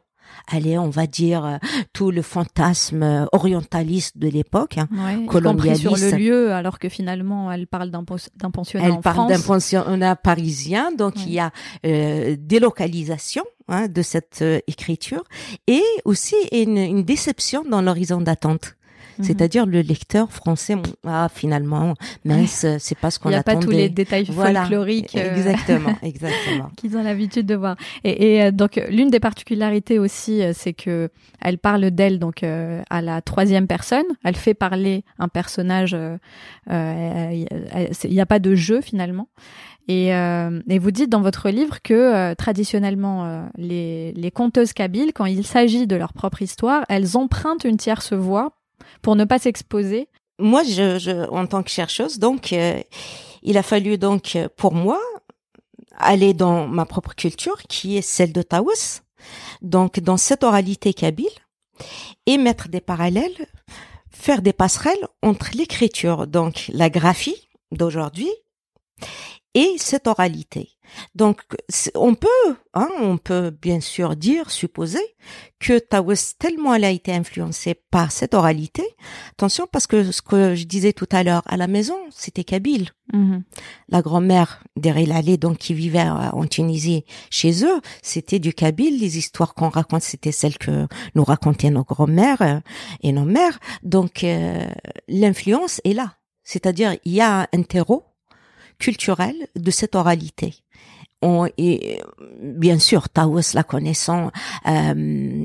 [0.51, 1.57] Allez, on va dire euh,
[1.91, 4.77] tout le fantasme euh, orientaliste de l'époque.
[4.77, 4.87] hein.
[4.91, 6.19] Ouais, compris sur le colonialiste.
[6.19, 11.15] lieu, alors que finalement, elle parle d'un pensionnat Elle en parle d'un pensionnat parisien, donc
[11.15, 11.21] Ouais.
[11.25, 11.51] il y a
[11.83, 15.23] euh, délocalisation hein, de cette euh, écriture
[15.67, 18.75] et aussi une, une déception dans l'horizon d'attente.
[19.19, 19.25] Mhm.
[19.25, 21.93] C'est-à-dire le lecteur français, ah finalement,
[22.25, 23.57] mince, c'est pas ce Il qu'on n'y a attendait.
[23.59, 24.61] pas tous les détails Voilà.
[24.61, 25.15] folkloriques.
[25.15, 26.69] euh, Exactement, exactement.
[26.77, 27.75] qu'ils ont l'habitude de voir.
[28.03, 31.09] Et, et, euh, donc l'une des particularités aussi, euh, c'est que
[31.41, 34.05] elle parle d'elle donc euh, à la troisième personne.
[34.23, 35.93] Elle fait parler un personnage.
[35.93, 36.17] euh,
[36.71, 37.45] euh,
[38.05, 39.27] Il n'y a pas de jeu finalement.
[39.87, 44.71] Et, euh, et vous dites dans votre livre que euh, traditionnellement euh, les, les conteuses
[44.73, 48.51] kabyles, quand il s'agit de leur propre histoire, elles empruntent une tierce voix
[49.01, 50.07] pour ne pas s'exposer.
[50.39, 52.81] Moi, je, je, en tant que chercheuse, donc, euh,
[53.43, 54.99] il a fallu donc pour moi
[55.97, 59.01] aller dans ma propre culture, qui est celle de Taous,
[59.61, 61.27] donc dans cette oralité kabyle,
[62.25, 63.47] et mettre des parallèles,
[64.09, 68.29] faire des passerelles entre l'écriture, donc la graphie d'aujourd'hui,
[69.53, 70.69] et cette oralité.
[71.15, 71.41] Donc,
[71.95, 72.27] on peut,
[72.73, 75.03] hein, on peut bien sûr dire, supposer
[75.59, 78.83] que Taouz, tellement elle a été influencée par cette oralité,
[79.31, 82.89] attention parce que ce que je disais tout à l'heure, à la maison, c'était Kabyle.
[83.13, 83.43] Mhm.
[83.89, 88.99] La grand-mère d'Erilali, donc qui vivait en Tunisie chez eux, c'était du Kabyle.
[88.99, 92.59] Les histoires qu'on raconte, c'était celles que nous racontaient nos grand-mères euh,
[93.01, 93.59] et nos mères.
[93.83, 94.65] Donc, euh,
[95.07, 96.15] l'influence est là.
[96.43, 98.08] C'est-à-dire, il y a un terreau
[98.79, 100.55] culturel de cette oralité.
[101.21, 101.99] On, et
[102.41, 104.31] bien sûr, Taous la connaissant,
[104.67, 104.93] euh,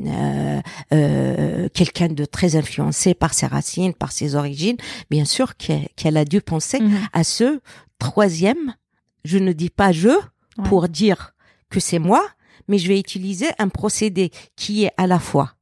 [0.07, 0.61] euh,
[0.93, 4.77] euh, quelqu'un de très influencé par ses racines, par ses origines,
[5.11, 6.97] bien sûr qu'elle a dû penser mhm.
[7.13, 7.61] à ce
[7.99, 8.75] troisième.
[9.25, 10.11] Je ne dis pas je
[10.65, 11.35] pour dire
[11.71, 12.25] que c'est moi,
[12.69, 15.55] mais je vais utiliser un procédé qui est à la fois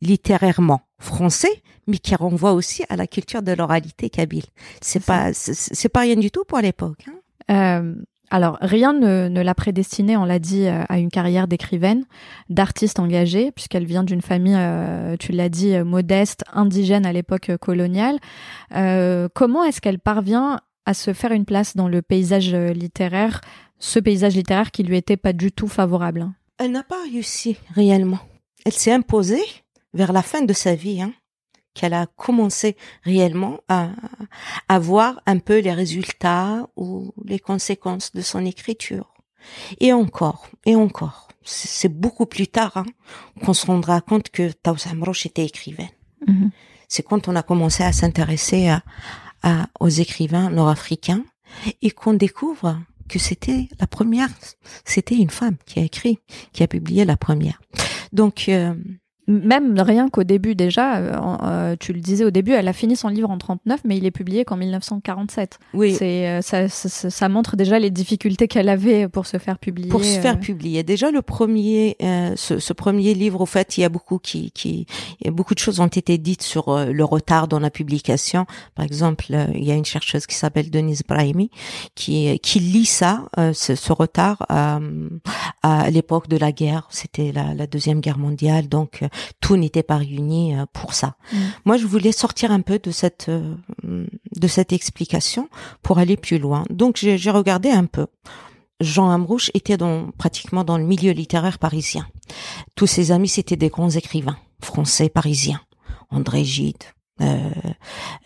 [0.00, 4.44] littérairement français, mais qui renvoie aussi à la culture de l'oralité kabyle.
[4.80, 7.04] C'est pas, c'est pas rien du tout pour l'époque.
[7.08, 7.20] Hein.
[7.50, 7.94] Euh,
[8.30, 12.04] alors, rien ne, ne l'a prédestinée, on l'a dit, euh, à une carrière d'écrivaine,
[12.48, 18.18] d'artiste engagée, puisqu'elle vient d'une famille, euh, tu l'as dit, modeste, indigène à l'époque coloniale.
[19.34, 23.40] comment est-ce qu'elle parvient à se faire une place dans le paysage littéraire,
[23.78, 28.18] ce paysage littéraire qui lui était pas du tout favorable Elle n'a pas réussi réellement.
[28.64, 29.42] Elle s'est imposée
[29.92, 31.02] vers la fin de sa vie.
[31.02, 31.12] Hein
[31.74, 33.90] qu'elle a commencé réellement à,
[34.68, 39.14] à voir un peu les résultats ou les conséquences de son écriture.
[39.78, 42.86] Et encore, et encore, c'est beaucoup plus tard hein,
[43.44, 44.52] qu'on se rendra compte que
[44.90, 45.88] Amroche était écrivaine.
[46.26, 46.50] Mm-hmm.
[46.88, 48.82] C'est quand on a commencé à s'intéresser à,
[49.42, 51.24] à, aux écrivains nord-africains
[51.82, 52.78] et qu'on découvre
[53.08, 54.28] que c'était la première,
[54.84, 56.18] c'était une femme qui a écrit,
[56.52, 57.60] qui a publié la première.
[58.12, 58.74] Donc, euh,
[59.30, 62.96] même rien qu'au début déjà, euh, euh, tu le disais au début, elle a fini
[62.96, 65.58] son livre en 39, mais il est publié qu'en 1947.
[65.74, 65.94] Oui.
[65.94, 69.88] C'est euh, ça, ça, ça, montre déjà les difficultés qu'elle avait pour se faire publier.
[69.88, 70.82] Pour se faire publier.
[70.82, 71.96] Déjà le premier,
[72.36, 74.86] ce, ce, premier livre, au fait, il y a beaucoup qui, qui,
[75.26, 78.46] beaucoup de choses ont été dites sur le retard dans la publication.
[78.74, 81.50] Par exemple, il y a une chercheuse qui s'appelle Denise Brahimi
[81.94, 84.80] qui, qui lit ça, ce, ce, retard à,
[85.62, 86.88] à l'époque de la guerre.
[86.90, 89.02] C'était la, la deuxième guerre mondiale, donc
[89.40, 91.16] tout n'était pas réuni euh, pour ça.
[91.32, 91.36] Mm.
[91.64, 93.54] Moi, je voulais sortir un peu de cette euh,
[93.84, 95.48] de cette explication
[95.82, 96.64] pour aller plus loin.
[96.70, 98.06] Donc, j'ai regardé un peu.
[98.80, 102.08] Jean Amrouche était dans, pratiquement dans le milieu littéraire parisien.
[102.74, 105.60] Tous ses amis, c'était des grands écrivains français parisiens.
[106.10, 106.84] André Gide,
[107.20, 107.50] euh,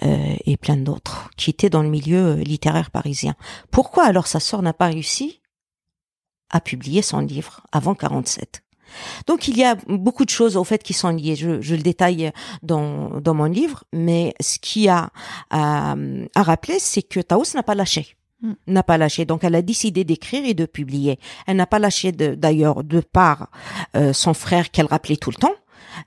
[0.05, 3.35] euh, et plein d'autres qui étaient dans le milieu littéraire parisien.
[3.71, 5.41] Pourquoi alors sa sœur n'a pas réussi
[6.51, 8.64] à publier son livre avant 47
[9.27, 11.37] donc il y a beaucoup de choses au fait qui sont liées.
[11.37, 15.11] Je, je le détaille dans, dans mon livre, mais ce qui a
[15.51, 15.95] à,
[16.35, 18.53] à rappeler, c'est que Taos n'a pas lâché hmm.
[18.67, 19.25] n'a pas lâché.
[19.25, 21.19] Donc, elle a décidé d'écrire et de publier.
[21.47, 23.51] Elle n'a pas lâché d'ailleurs de, par
[23.97, 25.55] euh, son frère qu'elle rappelait tout le temps.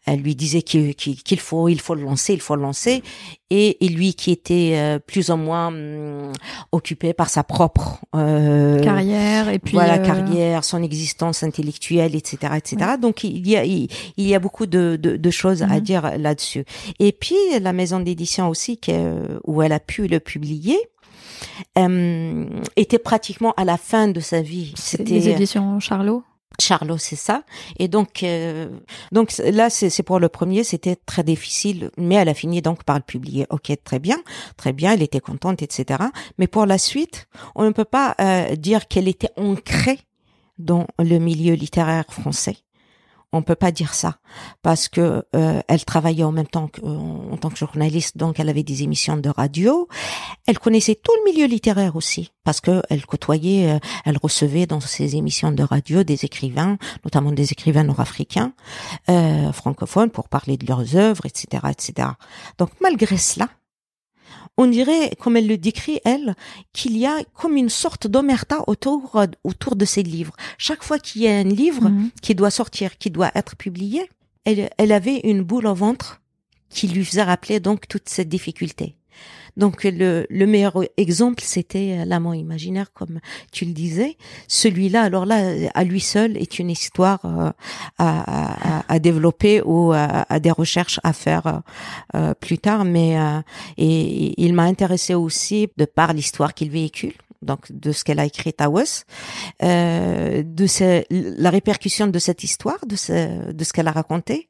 [0.06, 3.04] Elle lui disait qu'il faut, il faut le lancer, il faut le lancer.
[3.50, 6.34] Et, et lui qui était euh, plus ou moins hum,
[6.74, 12.56] occupé par sa propre euh, carrière et puis voilà euh, carrière, son existence intellectuelle, etc.,
[12.58, 12.92] etc.
[13.02, 15.80] Donc il y a il, y a beaucoup de, de, de choses à mhm.
[15.80, 16.66] dire là-dessus.
[17.00, 18.80] Et puis la maison d'édition aussi
[19.46, 20.78] où elle a pu le publier.
[21.78, 22.46] Euh,
[22.76, 24.74] était pratiquement à la fin de sa vie.
[24.76, 26.24] C'était les éditions Charlot?
[26.60, 27.44] Charlot, c'est ça.
[27.78, 28.70] Et donc, euh,
[29.12, 32.98] donc là, c'est pour le premier, c'était très difficile, mais elle a fini donc par
[32.98, 33.46] le publier.
[33.50, 34.18] Ok, très bien,
[34.58, 36.04] très bien, elle était contente, etc.
[36.38, 40.00] Mais pour la suite, on ne peut pas euh, dire qu'elle était ancrée
[40.58, 42.58] dans le milieu littéraire français
[43.34, 44.20] on peut pas dire ça
[44.62, 48.50] parce que euh, elle travaillait en même temps que, en, tant que journaliste, donc elle
[48.50, 49.88] avait des émissions de radio.
[50.48, 54.80] Elle connaissait tout le milieu littéraire aussi parce que elle côtoyait, euh, elle recevait dans
[54.80, 58.54] ses émissions de radio des écrivains, notamment des écrivains nord-africains,
[59.10, 62.10] euh, francophones, pour parler de leurs œuvres, etc., etc.
[62.58, 63.50] Donc malgré cela,
[64.58, 66.36] on dirait, comme elle le décrit, elle,
[66.74, 70.36] qu'il y a comme une sorte d'omerta autour, autour de ces livres.
[70.58, 72.10] Chaque fois qu'il y a un livre mhm.
[72.22, 74.10] qui doit sortir, qui doit être publié,
[74.46, 76.22] elle, elle avait une boule au ventre
[76.70, 78.97] qui lui faisait rappeler donc toute cette difficulté.
[79.58, 83.20] Donc le, le meilleur exemple, c'était l'amant imaginaire, comme
[83.52, 84.16] tu le disais.
[84.48, 87.52] Celui-là, alors là, à lui seul, est une histoire euh,
[87.98, 91.62] à, à, à, développer ou à, à, des recherches à faire
[92.16, 92.86] euh, plus tard.
[92.86, 93.42] Mais euh,
[93.78, 98.26] et il m'a intéressé aussi de par l'histoire qu'il véhicule donc de ce qu'elle a
[98.26, 99.06] écrit Tawes,
[99.64, 104.50] euh, de la répercussion de cette histoire, de ce, de ce qu'elle a raconté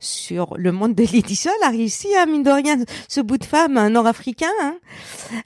[0.00, 1.52] sur le monde de l'édition.
[1.60, 2.76] Elle a réussi, à, mine de rien,
[3.08, 4.76] ce bout de femme nord-africain, hein,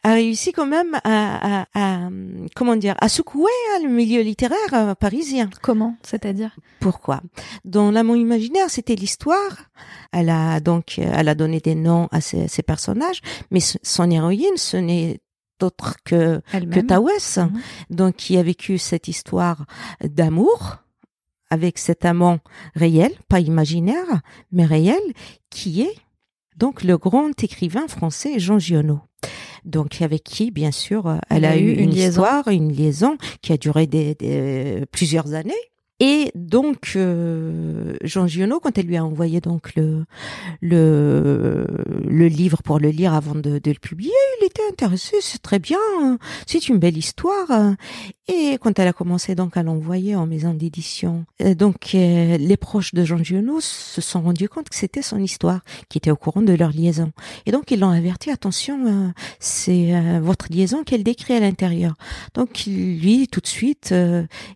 [0.03, 2.09] a réussi quand même à, à,
[2.55, 5.51] comment dire, à secouer hein, le milieu littéraire euh, parisien.
[5.61, 6.57] Comment C'est-à-dire?
[6.81, 7.21] Pourquoi?
[7.65, 9.71] Dans l'amont imaginaire, c'était l'histoire.
[10.13, 14.77] Elle a donc, elle a donné des noms à ces personnages, mais son héroïne, ce
[14.77, 15.21] n'est
[15.63, 17.61] autre que, que Tawes, mhm.
[17.91, 19.65] donc qui a vécu cette histoire
[20.03, 20.84] d'amour
[21.51, 22.39] avec cet amant
[22.75, 24.21] réel, pas imaginaire,
[24.53, 25.01] mais réel,
[25.51, 25.95] qui est
[26.57, 29.01] donc le grand écrivain français Jean Giono.
[29.65, 33.87] Donc avec qui, bien sûr, elle, a, eu une, histoire, une liaison qui a duré
[33.87, 35.55] des plusieurs années.
[36.01, 40.05] Et donc euh, Jean Giono, quand elle lui a envoyé donc le
[40.61, 41.67] le
[42.09, 45.19] le livre pour le lire avant de, de le publier, il était intéressé.
[45.21, 45.79] C'est très bien,
[46.47, 47.47] c'est une belle histoire.
[48.27, 52.57] Et quand elle a commencé donc à l'envoyer en maison d'édition, euh, donc euh, les
[52.57, 56.17] proches de Jean Giono se sont rendus compte que c'était son histoire, qui était au
[56.17, 57.13] courant de leur liaison.
[57.47, 61.95] Et donc ils l'ont averti attention, c'est votre liaison qu'elle décrit à l'intérieur.
[62.35, 63.95] Donc lui tout de suite,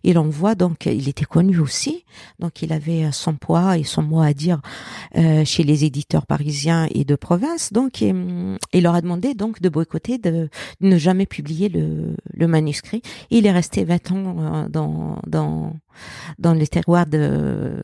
[0.03, 2.05] il envoie donc il était connu aussi,
[2.39, 4.61] donc il avait euh, son poids et son mot à dire
[5.17, 7.73] euh, chez les éditeurs parisiens et de province.
[7.73, 10.49] Donc il, leur a demandé donc de boycotter, de,
[10.81, 13.01] ne jamais publier le, le manuscrit.
[13.29, 15.73] Il est resté 20 ans euh, dans dans
[16.37, 17.81] dans les terroirs de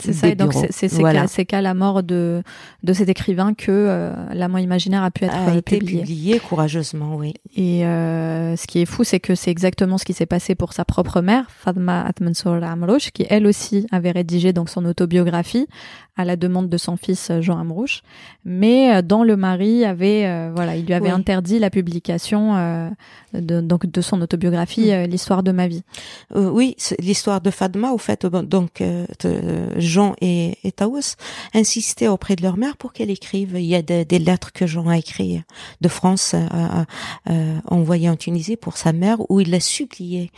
[0.00, 1.26] c'est ça, et donc c'est voilà.
[1.26, 2.42] qu'à la mort de,
[2.82, 6.00] de cet écrivain que euh, l'amant imaginaire a pu être a été publié.
[6.00, 7.34] publié courageusement, oui.
[7.56, 10.72] Et euh, ce qui est fou, c'est que c'est exactement ce qui s'est passé pour
[10.72, 15.68] sa propre mère, Fatma Atmansour Amrouche, qui elle aussi avait rédigé donc son autobiographie
[16.16, 18.02] à la demande de son fils euh, Jean Amrouche,
[18.44, 22.54] mais euh, dans le mari avait euh, voilà, il lui avait interdit la publication
[23.32, 25.04] de, donc de son autobiographie mm.
[25.04, 25.82] l'histoire de ma vie.
[26.34, 28.82] oui, l'histoire de Fatma au fait donc
[29.84, 31.16] Jean et, et Taous
[31.54, 33.52] insistaient auprès de leur mère pour qu'elle écrive.
[33.54, 35.42] Il y a des, lettres que Jean a écrites
[35.80, 36.34] de France
[37.66, 40.30] envoyées en Tunisie pour sa mère où il l'a supplié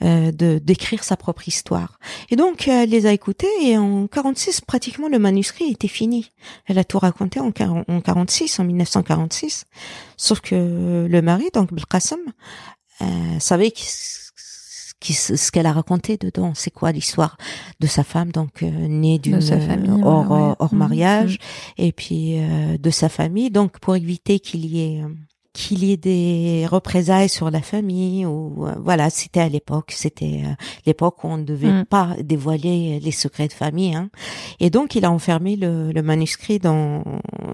[0.00, 1.98] de d'écrire sa propre histoire.
[2.30, 6.30] Et donc elle les a écoutées et en 46 pratiquement le manuscrit était fini.
[6.66, 7.52] Elle a tout raconté en,
[7.88, 9.64] en 46, en 1946.
[10.16, 12.20] Sauf que le mari, donc Belkacem,
[13.00, 13.04] euh,
[15.04, 16.52] ce qu'elle a raconté dedans.
[16.54, 17.36] C'est quoi l'histoire
[17.80, 19.40] de sa femme, donc euh, née d'une
[20.04, 21.82] hors, hors, mmh, mariage, mmh.
[21.82, 23.50] et puis euh, de sa famille.
[23.50, 25.02] Donc pour éviter qu'il y ait
[25.52, 30.42] qu'il y ait des représailles sur la famille ou euh, voilà c'était à l'époque c'était
[30.44, 30.54] euh,
[30.86, 31.84] l'époque où on ne devait mm.
[31.84, 34.08] pas dévoiler les secrets de famille hein.
[34.60, 37.04] et donc il a enfermé le, le manuscrit dans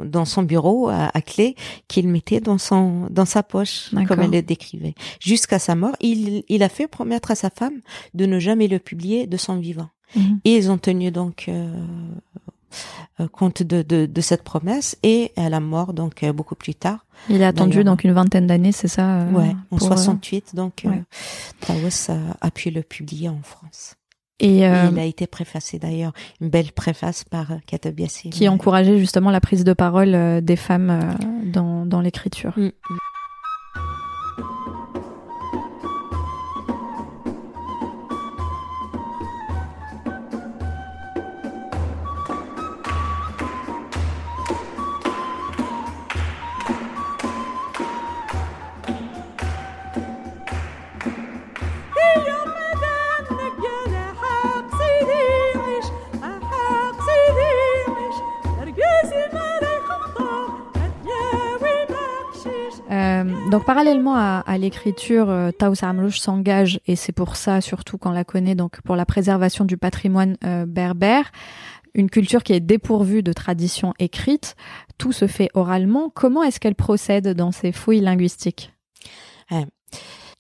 [0.05, 1.57] dans son bureau à, clé
[1.89, 6.45] qu'il mettait dans son dans sa poche comme elle le décrivait jusqu'à sa mort il
[6.49, 7.81] il a fait promettre à sa femme
[8.15, 10.39] de ne jamais le publier de son vivant mm-hmm.
[10.45, 11.69] et ils ont tenu donc euh,
[13.33, 17.05] compte de, de, de, cette promesse et à la mort donc euh, beaucoup plus tard.
[17.29, 21.03] Il a attendu donc une vingtaine d'années, c'est ça euh, Ouais, en 68 donc ouais.
[21.69, 23.95] a, a, pu le publier en France.
[24.41, 27.91] Et, il a été préfacé d'ailleurs, une belle préface par Kata
[28.31, 32.53] Qui encourageait justement la prise de parole des femmes dans, dans l'écriture.
[32.57, 32.99] Mm, mm.
[63.51, 68.55] Donc parallèlement à, l'écriture, euh, Taous s'engage, et c'est pour ça surtout qu'on la connaît,
[68.55, 71.33] donc pour la préservation du patrimoine euh, berbère,
[71.95, 74.55] une culture qui est dépourvue de tradition écrite.
[74.99, 76.11] Tout se fait oralement.
[76.11, 78.73] Comment est-ce qu'elle procède dans ses fouilles linguistiques?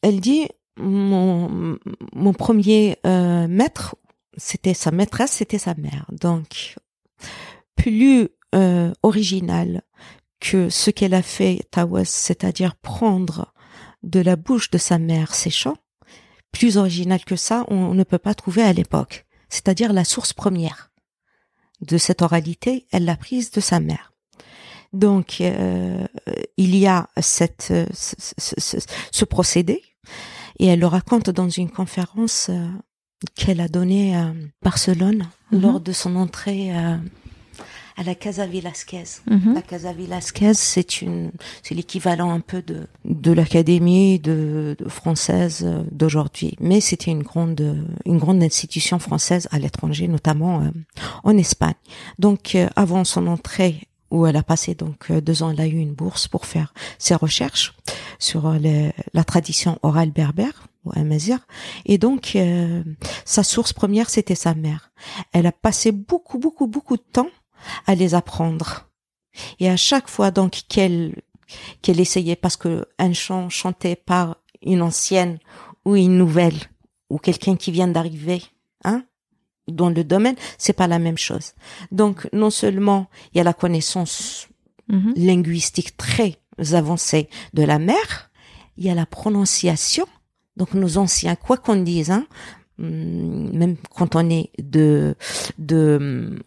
[0.03, 1.79] Elle dit mon,
[2.13, 3.97] mon premier euh, maître,
[4.37, 6.07] c'était sa maîtresse, c'était sa mère.
[6.13, 6.77] Donc
[7.75, 9.83] plus euh, original,
[10.41, 13.53] que ce qu'elle a fait, Tawas, c'est-à-dire prendre
[14.03, 15.77] de la bouche de sa mère ses chants,
[16.53, 19.27] plus original que ça, on ne peut pas trouver à l'époque.
[19.49, 20.91] C'est-à-dire la source première
[21.81, 24.13] de cette oralité, elle l'a prise de sa mère.
[24.93, 26.07] Donc, euh,
[26.57, 28.79] il y a cette, ce, ce,
[29.13, 29.83] ce, procédé,
[30.59, 32.67] et elle le raconte dans une conférence euh,
[33.35, 34.33] qu'elle a donnée à
[34.63, 35.61] Barcelone mhm.
[35.61, 37.01] lors de son entrée à,
[37.99, 39.05] à la Casa Velasquez.
[39.29, 39.55] Mhm.
[39.55, 41.33] La Casa Velasquez, c'est une,
[41.63, 47.85] c'est l'équivalent un peu de de l'académie de, de, française d'aujourd'hui, mais c'était une grande
[48.07, 50.71] une grande institution française à l'étranger, notamment euh,
[51.25, 51.75] en Espagne.
[52.19, 55.51] Donc, avant son entrée où elle a passé donc euh, deux ans.
[55.51, 57.75] Elle a eu une bourse pour faire ses recherches
[58.19, 58.59] sur euh,
[59.13, 61.41] la tradition orale berbère ou amazir.
[61.85, 62.83] Et donc, euh,
[63.25, 64.91] sa source première, c'était sa mère.
[65.33, 67.29] Elle a passé beaucoup, beaucoup, beaucoup de temps
[67.87, 68.89] à les apprendre.
[69.61, 71.15] Et à chaque fois donc qu'elle
[71.83, 75.39] qu'elle essayait, parce que un chant chanté par une ancienne
[75.85, 76.59] ou une nouvelle
[77.09, 78.43] ou quelqu'un qui vient d'arriver,
[78.85, 79.05] hein,
[79.67, 81.53] dans le domaine, c'est pas la même chose.
[81.93, 84.49] Donc, non seulement il y a la connaissance
[84.89, 85.15] mhm.
[85.17, 86.39] linguistique très
[86.73, 88.31] avancée de la mère,
[88.77, 90.07] il y a la prononciation.
[90.57, 92.27] Donc, nos anciens, quoi qu'on dise, hein,
[92.79, 95.15] même quand on est de,
[95.59, 96.39] de,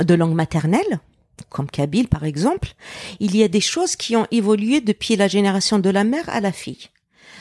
[0.00, 1.00] de langue maternelle,
[1.48, 2.74] comme Kabyle par exemple,
[3.20, 6.40] il y a des choses qui ont évolué depuis la génération de la mère à
[6.40, 6.88] la fille.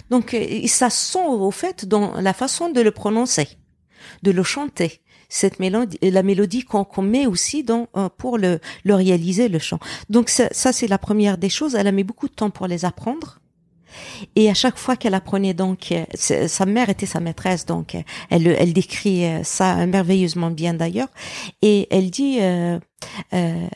[0.09, 0.35] Donc,
[0.67, 3.47] ça sent au fait dans la façon de le prononcer
[4.23, 8.95] de le chanter cette mélodie, la mélodie qu'on met aussi dans euh, pour le, le
[8.95, 9.79] réaliser le chant.
[10.09, 11.75] Donc ça, ça c'est la première des choses.
[11.75, 13.39] Elle a mis beaucoup de temps pour les apprendre.
[14.35, 16.05] Et à chaque fois qu'elle apprenait donc, euh,
[16.47, 17.95] sa mère était sa maîtresse, donc
[18.29, 21.09] elle, elle décrit euh, ça merveilleusement bien d'ailleurs.
[21.61, 22.79] Et elle dit, euh,
[23.33, 23.67] euh,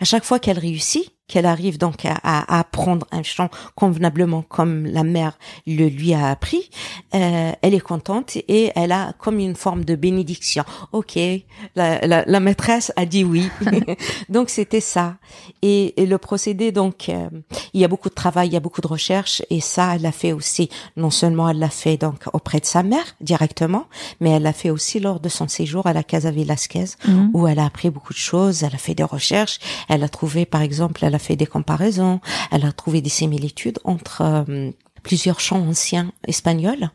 [0.00, 4.84] à chaque fois qu'elle réussit, qu'elle arrive donc à, à, apprendre un chant convenablement comme
[4.84, 6.70] la mère le lui a appris,
[7.14, 10.64] euh, elle est contente et elle a comme une forme de bénédiction.
[10.92, 11.16] Ok,
[11.76, 13.48] la, la, la maîtresse a dit oui.
[14.28, 15.16] donc c'était ça.
[15.62, 17.28] Et, et, le procédé, donc euh,
[17.74, 20.02] il y a beaucoup de travail, il y a beaucoup de recherche et ça, elle
[20.02, 20.68] l'a fait aussi.
[20.96, 23.84] Non seulement elle l'a fait donc auprès de sa mère directement,
[24.20, 27.30] mais elle l'a fait aussi lors de son séjour à la Casa Velasquez mhm.
[27.34, 28.64] où elle a appris beaucoup de choses.
[28.64, 29.60] Elle a fait des recherches.
[29.88, 33.78] Elle a trouvé, par exemple, elle a fait des comparaisons, elle a trouvé des similitudes
[33.84, 34.70] entre euh,
[35.02, 36.90] plusieurs chants anciens espagnols,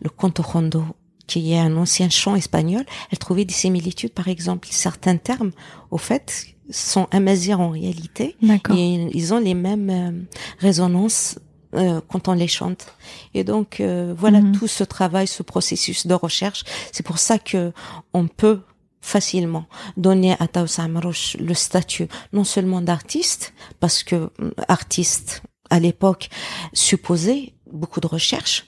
[0.00, 0.84] le conto rondo
[1.26, 5.52] qui est un ancien chant espagnol, elle trouvait des similitudes, par exemple, certains termes,
[5.90, 10.12] au fait, sont amazir en réalité, et ils ont les mêmes euh,
[10.58, 11.38] résonances
[11.76, 12.94] euh, quand on les chante.
[13.32, 13.82] Et donc
[14.16, 14.52] voilà mhm.
[14.52, 16.64] tout ce travail, ce processus de recherche.
[16.92, 17.72] C'est pour ça que
[18.12, 18.60] on peut
[19.04, 19.66] facilement.
[19.98, 26.30] Donner à Taous Amrouche le statut non seulement d'artiste, parce que mm, artiste à l'époque
[26.72, 28.66] supposait beaucoup de recherche,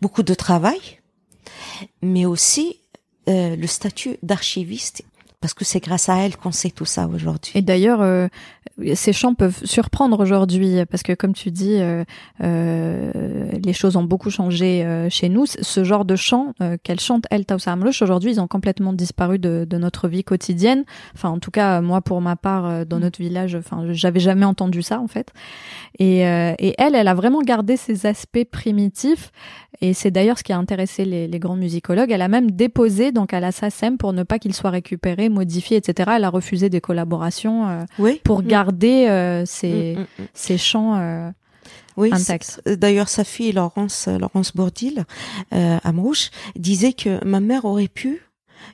[0.00, 0.80] beaucoup de travail,
[2.00, 2.80] mais aussi
[3.28, 5.04] euh, le statut d'archiviste
[5.42, 7.52] parce que c'est grâce à elle qu'on sait tout ça aujourd'hui.
[7.54, 8.28] Et d'ailleurs, euh,
[8.94, 12.04] ces chants peuvent surprendre aujourd'hui, parce que comme tu dis, euh,
[12.42, 13.12] euh,
[13.62, 15.46] les choses ont beaucoup changé euh, chez nous.
[15.46, 19.66] Ce genre de chants euh, qu'elle chante, elle, Amloch, aujourd'hui, ils ont complètement disparu de,
[19.68, 20.84] de, notre vie quotidienne.
[21.14, 23.00] Enfin, en tout cas, moi, pour ma part, dans mm.
[23.00, 25.32] notre village, enfin, j'avais jamais entendu ça, en fait.
[25.98, 29.30] Et, et elle, elle a vraiment gardé ces aspects primitifs.
[29.80, 32.12] Et c'est d'ailleurs ce qui a intéressé les, les, grands musicologues.
[32.12, 35.76] Elle a même déposé donc à la SACEM pour ne pas qu'il soit récupéré modifié,
[35.78, 36.12] etc.
[36.16, 38.46] Elle a refusé des collaborations euh, pour mm.
[38.46, 41.30] garder euh, mm, mm, chants euh,
[41.96, 42.10] oui,
[42.66, 45.04] D'ailleurs, sa fille Laurence Laurence Bourdil,
[45.52, 48.22] euh, Amrouche, disait que ma mère aurait pu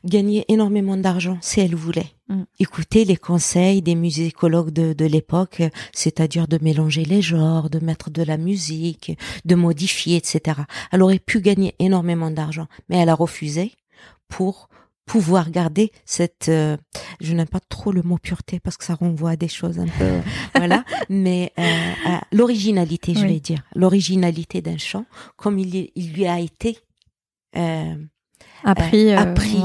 [0.04, 2.12] gagner énormément d'argent si elle voulait.
[2.60, 5.62] Écouter les conseils des musicologues de, de l'époque,
[5.94, 10.60] c'est-à-dire de mélanger les genres, de mettre de la musique, de modifier, etc.
[10.92, 13.72] Elle aurait pu gagner énormément d'argent, mais elle a refusé
[14.28, 14.68] pour
[15.08, 16.76] pouvoir garder cette euh,
[17.20, 19.86] je n'aime pas trop le mot pureté parce que ça renvoie à des choses un
[19.86, 20.20] peu
[20.54, 20.84] voilà.
[21.08, 23.62] Mais euh, l'originalité je vais dire.
[23.74, 25.06] L'originalité d'un chant
[25.36, 26.78] comme il, il lui a été
[27.56, 27.96] euh,
[28.64, 29.58] appris, euh, appris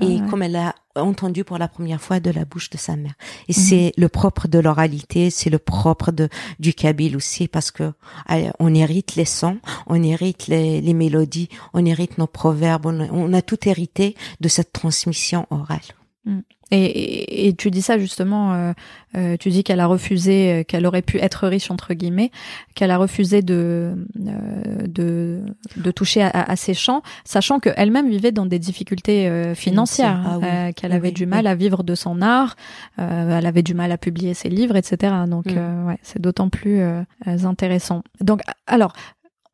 [0.00, 3.14] et comme elle a entendu pour la première fois de la bouche de sa mère.
[3.48, 3.62] Et mhm.
[3.64, 6.28] c'est le propre de l'oralité, c'est le propre de
[6.58, 7.92] du kabyle aussi parce que
[8.30, 13.32] euh, on hérite les sons, on hérite les, les mélodies, on hérite nos proverbes, on
[13.32, 15.80] a tout hérité de cette transmission orale.
[16.24, 16.40] Mm.
[16.74, 18.72] Et, et, tu dis ça justement, euh,
[19.14, 22.30] euh, tu dis qu'elle a refusé, euh, qu'elle aurait pu être riche entre guillemets,
[22.74, 25.42] qu'elle a refusé de de,
[25.76, 30.92] de toucher à, à, ses champs, sachant qu'elle-même vivait dans des difficultés financières, ah qu'elle
[30.92, 32.56] avait du mal à vivre de son art,
[32.96, 35.12] elle avait du mal à publier ses livres, etc.
[35.28, 35.86] Donc mm.
[35.86, 36.80] ouais, c'est d'autant plus
[37.26, 38.02] intéressant.
[38.22, 38.94] Donc alors,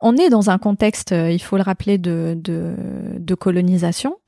[0.01, 2.75] on est dans un contexte, il faut le rappeler, de, de,
[3.19, 4.19] de colonisation.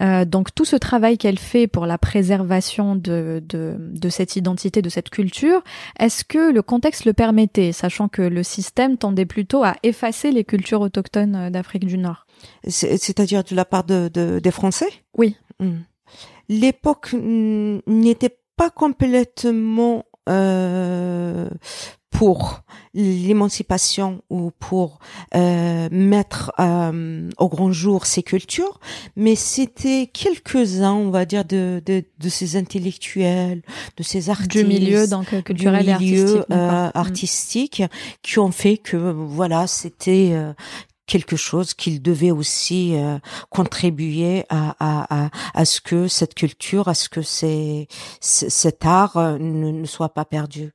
[0.00, 4.82] Euh, donc tout ce travail qu'elle fait pour la préservation de, de, de cette identité,
[4.82, 5.62] de cette culture,
[5.98, 10.44] est-ce que le contexte le permettait, sachant que le système tendait plutôt à effacer les
[10.44, 12.26] cultures autochtones d'Afrique du Nord?
[12.66, 14.88] C'est-à-dire de la part de, de des Français?
[15.16, 15.36] Oui.
[15.60, 15.78] Hmm.
[16.48, 21.48] L'époque n'était pas complètement euh,
[22.16, 22.62] pour
[22.94, 25.00] l'émancipation ou pour
[25.34, 28.80] euh, mettre euh, au grand jour ces cultures,
[29.16, 33.62] mais c'était quelques-uns, on va dire, de, de, de, ces intellectuels,
[33.98, 37.82] de ces artistes, du milieu donc culturel du milieu, et artistique, euh, artistique,
[38.22, 40.54] qui ont fait que voilà, c'était euh,
[41.06, 43.18] quelque chose qu'il devait aussi euh,
[43.50, 47.88] contribuer à, à, à, à, ce que cette culture, à ce que c'est,
[48.20, 50.72] cet art euh, ne, ne, soit pas perdu.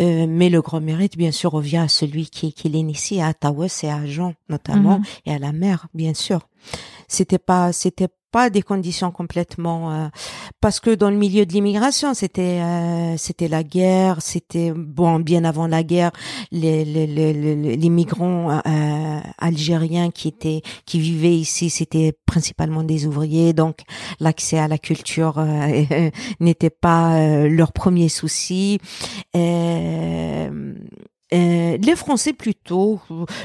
[0.00, 3.68] Euh, mais le grand mérite, bien sûr, revient à celui qui, qui l'initie, à Tawes
[3.82, 5.04] et à Jean notamment, mhm.
[5.26, 6.40] et à la mère, bien sûr.
[7.08, 10.08] C'était pas, c'était pas des conditions complètement euh,
[10.60, 15.44] parce que dans le milieu de l'immigration c'était euh, c'était la guerre c'était bon bien
[15.44, 16.10] avant la guerre
[16.50, 23.06] les les les, les migrants euh, algériens qui étaient qui vivaient ici c'était principalement des
[23.06, 23.52] ouvriers.
[23.52, 23.82] Donc
[24.18, 25.34] l'accès à la culture
[26.40, 28.80] n'était pas leur premier souci
[31.34, 33.00] euh, les Français plutôt,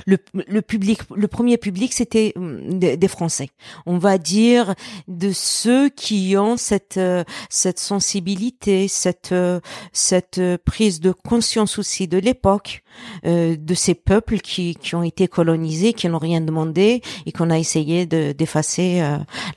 [0.06, 3.50] le, le public, le premier public, c'était hum, des, Français.
[3.88, 4.76] On va dire
[5.08, 9.60] de ceux qui ont cette euh, cette sensibilité, cette euh,
[9.92, 12.84] cette prise de conscience aussi de l'époque,
[13.24, 17.58] de ces peuples qui qui ont été colonisés, qui n'ont rien demandé et qu'on a
[17.58, 19.02] essayé de d'effacer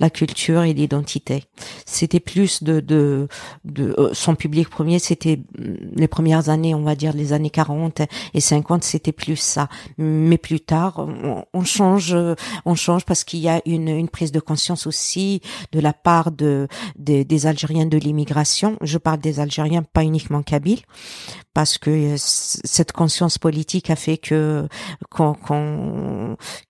[0.00, 1.44] la culture et l'identité.
[1.84, 3.28] C'était plus de de,
[3.64, 8.02] de son public premier, c'était hum, les premières années, on va dire les années 40
[8.34, 9.68] et 50 c'était plus ça.
[9.98, 11.06] Mais plus tard,
[11.52, 12.16] on, change,
[12.64, 15.40] on change parce qu'il y a une, une, prise de conscience aussi
[15.72, 18.76] de la part de, des Algériens de l'immigration.
[18.82, 20.82] Je parle des Algériens, pas uniquement kabyles,
[21.54, 24.68] parce que euh, cette conscience politique a fait que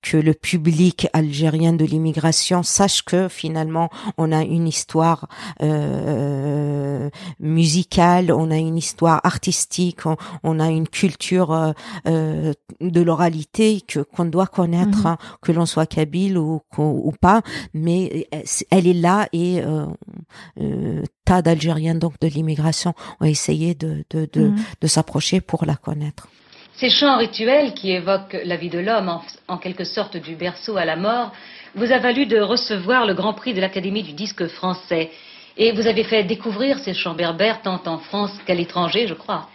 [0.02, 5.28] que le public algérien de l'immigration sache que finalement on a une histoire
[5.62, 7.08] euh,
[7.40, 10.00] musicale, on a une histoire artistique,
[10.42, 11.72] on, a une culture euh,
[12.06, 15.06] euh, de l'oralité que qu'on doit connaître, mhm.
[15.06, 17.42] hein, que l'on soit kabyle ou, ou pas,
[17.74, 18.28] mais
[18.70, 24.48] elle est là et euh, tas d'Algériens donc de l'immigration ont essayé de, de, de,
[24.48, 24.64] mhm.
[24.80, 26.28] de s'approcher pour la connaître.
[26.76, 30.76] Ces chants rituels qui évoquent la vie de l'homme en, en, quelque sorte du berceau
[30.76, 31.32] à la mort
[31.74, 35.10] vous a valu de recevoir le Grand Prix de l'Académie du disque français.
[35.56, 39.48] Et vous avez fait découvrir ces chants berbères tant en France qu'à l'étranger, je crois.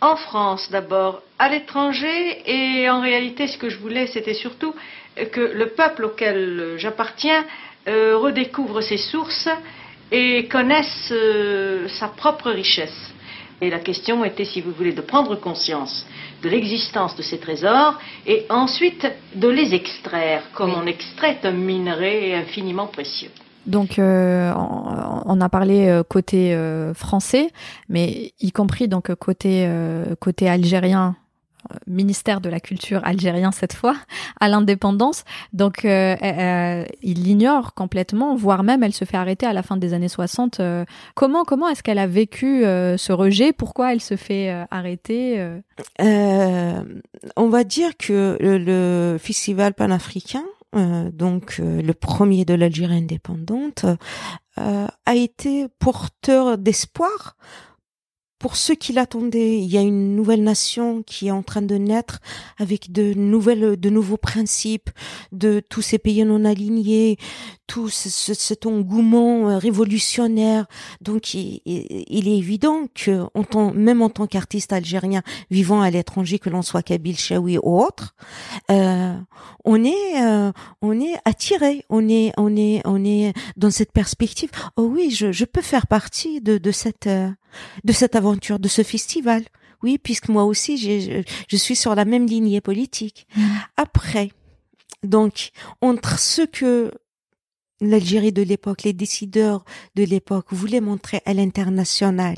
[0.00, 4.74] En France d'abord, à l'étranger, et en réalité ce que je voulais c'était surtout
[5.32, 7.44] que le peuple auquel j'appartiens
[7.86, 9.48] euh, redécouvre ses sources
[10.14, 13.12] et connaissent euh, sa propre richesse.
[13.60, 16.06] Et la question était, si vous voulez, de prendre conscience
[16.42, 22.34] de l'existence de ces trésors et ensuite de les extraire, comme on extrait un minerai
[22.34, 23.30] infiniment précieux.
[23.66, 26.56] Donc, euh, on, a parlé euh, côté
[26.94, 27.48] français,
[27.88, 29.68] mais y compris donc côté
[30.20, 31.16] côté algérien
[31.86, 33.94] ministère de la culture algérien cette fois
[34.40, 35.24] à l'indépendance.
[35.52, 39.76] Donc euh, euh, il l'ignore complètement, voire même elle se fait arrêter à la fin
[39.76, 40.60] des années 60.
[40.60, 40.84] Euh,
[41.14, 43.52] comment comment est-ce qu'elle a vécu ce rejet?
[43.52, 45.44] Pourquoi elle se fait arrêter
[45.98, 50.44] On va dire que le, festival panafricain
[51.12, 53.86] donc le premier de l'Algérie indépendante,
[54.56, 57.36] a été porteur d'espoir
[58.38, 61.76] pour ceux qui l'attendaient, il y a une nouvelle nation qui est en train de
[61.76, 62.20] naître
[62.58, 64.90] avec de nouvelles, de nouveaux principes,
[65.32, 67.16] de tous ces pays non alignés,
[67.66, 70.66] tout ce, cet engouement euh, révolutionnaire.
[71.00, 75.90] Donc, il, il est évident que, en tant, même en tant qu'artiste algérien vivant à
[75.90, 78.14] l'étranger, que l'on soit kabyle, chaoui ou autre,
[78.70, 79.14] euh,
[79.64, 84.50] on est, euh, on est attiré, on est, on est, on est dans cette perspective.
[84.76, 87.30] Oh oui, je, je peux faire partie de, de cette, euh,
[87.84, 89.44] de cette aventure, de ce festival.
[89.82, 93.26] Oui, puisque moi aussi, je, je suis sur la même lignée politique.
[93.36, 93.42] Mmh.
[93.76, 94.30] Après,
[95.02, 95.50] donc,
[95.82, 96.90] entre ce que
[97.80, 102.36] l'Algérie de l'époque, les décideurs de l'époque voulaient montrer à l'international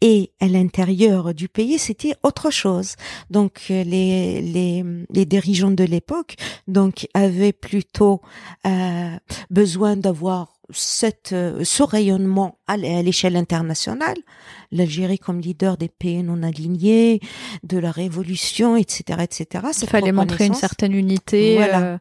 [0.00, 2.94] et à l'intérieur du pays, c'était autre chose.
[3.30, 6.36] Donc les les, les dirigeants de l'époque
[6.68, 8.20] donc avaient plutôt
[8.66, 9.16] euh,
[9.50, 14.16] besoin d'avoir cette, euh, ce rayonnement à l'échelle internationale,
[14.70, 17.20] l'Algérie comme leader des pays non alignés,
[17.62, 19.66] de la révolution, etc., etc.
[19.82, 21.96] Il fallait montrer une certaine unité, euh,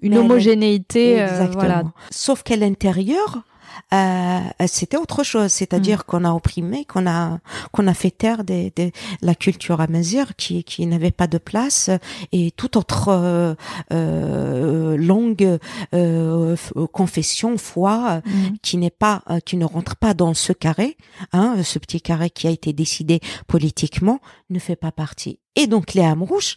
[0.00, 1.22] une homogénéité.
[1.22, 1.84] Euh, voilà.
[2.10, 3.42] Sauf qu'à l'intérieur,
[3.92, 6.02] euh, c'était autre chose, c'est-à-dire mm.
[6.06, 7.38] qu'on a opprimé, qu'on a
[7.72, 11.90] qu'on a fait taire des, des, la culture amazigh qui qui n'avait pas de place
[12.32, 13.54] et toute autre euh,
[13.92, 15.58] euh longue
[15.94, 16.56] euh,
[16.92, 18.56] confession, foi mm.
[18.62, 20.96] qui n'est pas euh, qui ne rentre pas dans ce carré,
[21.32, 24.20] hein, ce petit carré qui a été décidé politiquement
[24.50, 25.38] ne fait pas partie.
[25.54, 26.56] Et donc les Amrouches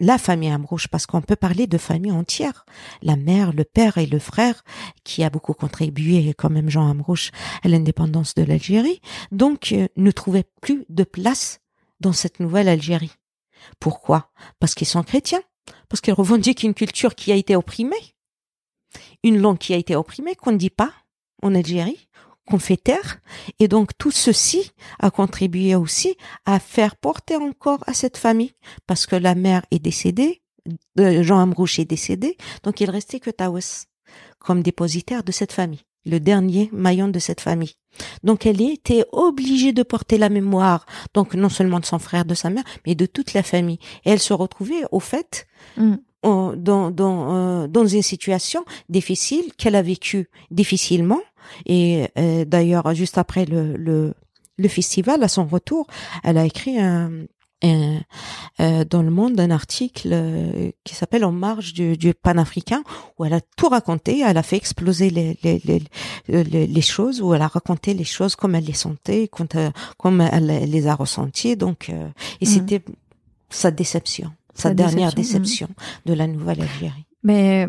[0.00, 2.64] la famille Amrouche, parce qu'on peut parler de famille entière.
[3.02, 4.64] La mère, le père et le frère,
[5.04, 7.30] qui a beaucoup contribué, quand même Jean Amrouche,
[7.62, 11.60] à l'indépendance de l'Algérie, donc euh, ne trouvaient plus de place
[12.00, 13.12] dans cette nouvelle Algérie.
[13.78, 14.30] Pourquoi?
[14.58, 15.42] Parce qu'ils sont chrétiens,
[15.88, 18.16] parce qu'ils revendiquent une culture qui a été opprimée,
[19.22, 20.92] une langue qui a été opprimée, qu'on ne dit pas
[21.42, 22.08] en Algérie,
[22.50, 23.20] qu'on fait taire.
[23.58, 28.52] Et donc tout ceci a contribué aussi à faire porter encore à cette famille,
[28.86, 30.42] parce que la mère est décédée,
[30.98, 33.86] euh, Jean Amrouche est décédé, donc il restait que Taouès
[34.38, 37.74] comme dépositaire de cette famille, le dernier maillon de cette famille.
[38.24, 42.34] Donc elle était obligée de porter la mémoire, donc non seulement de son frère, de
[42.34, 43.78] sa mère, mais de toute la famille.
[44.04, 45.46] Et elle se retrouvait au fait
[45.76, 45.96] mm.
[46.22, 51.20] dans, dans, euh, dans une situation difficile qu'elle a vécue difficilement
[51.66, 54.14] et euh, d'ailleurs, juste après le, le,
[54.56, 55.86] le, festival, à son retour,
[56.22, 57.10] elle a écrit un,
[57.62, 58.00] un,
[58.60, 62.82] euh, dans le monde un article euh, qui s'appelle En marge du, du panafricain
[63.18, 65.60] où elle a tout raconté, elle a fait exploser les, les,
[66.28, 69.28] les, les, choses, où elle a raconté les choses comme elle les sentait,
[69.98, 71.56] comme elle, les a ressenties.
[71.56, 72.46] Donc, et mmh.
[72.46, 72.82] c'était
[73.50, 76.08] sa déception, sa, dernière déception, mmh.
[76.08, 77.04] de la nouvelle Algérie.
[77.22, 77.66] Mais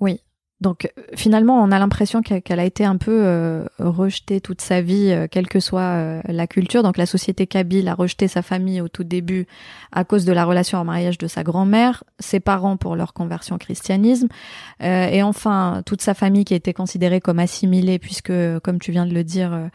[0.00, 0.20] oui,
[0.62, 5.10] donc finalement, on a l'impression qu'elle a été un peu euh, rejetée toute sa vie,
[5.10, 6.84] euh, quelle que soit euh, la culture.
[6.84, 9.46] Donc la société kabyle a rejeté sa famille au tout début
[9.90, 13.56] à cause de la relation en mariage de sa grand-mère, ses parents pour leur conversion
[13.56, 14.28] au christianisme,
[14.80, 18.32] et enfin toute sa famille qui été considérée comme assimilée puisque,
[18.62, 19.68] comme tu viens de le dire,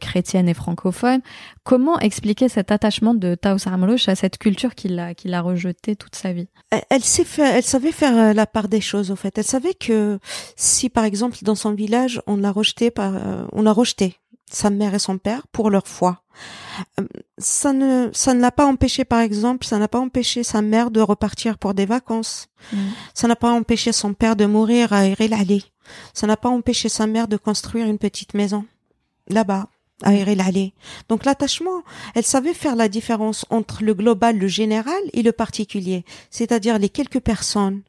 [0.00, 1.20] chrétienne et francophone.
[1.64, 5.96] Comment expliquer cet attachement de Taous Amrouche à cette culture qu'il a, qu'il a rejetée
[5.96, 6.48] toute sa vie?
[6.70, 7.02] Elle, elle,
[7.38, 9.38] elle savait faire la part des choses, au fait.
[9.38, 10.15] Elle savait que
[10.56, 14.16] si par exemple dans son village on l'a rejeté par, euh, on a rejeté
[14.50, 16.22] sa mère et son père pour leur foi.
[17.00, 17.06] Euh,
[17.38, 20.90] ça ne, ça ne l'a pas empêché, par exemple, ça n'a pas empêché sa mère
[20.90, 22.48] de repartir pour des vacances.
[22.72, 22.76] Mm.
[23.14, 25.34] Ça n'a pas empêché son père de mourir à Erel
[26.14, 28.64] Ça n'a pas empêché sa mère de construire une petite maison
[29.28, 29.68] là-bas
[30.02, 30.42] à Erel
[31.08, 31.82] Donc l'attachement,
[32.14, 36.90] elle savait faire la différence entre le global, le général et le particulier, c'est-à-dire les
[36.90, 37.82] quelques personnes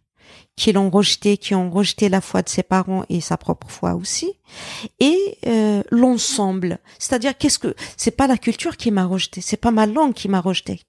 [0.55, 3.93] qui l'ont rejeté, qui ont rejeté la foi de ses parents et sa propre foi
[3.93, 4.33] aussi,
[4.99, 6.79] et euh, l'ensemble.
[6.99, 10.27] C'est-à-dire qu'est-ce que c'est pas la culture qui m'a rejeté, c'est pas ma langue qui
[10.27, 10.81] m'a rejeté,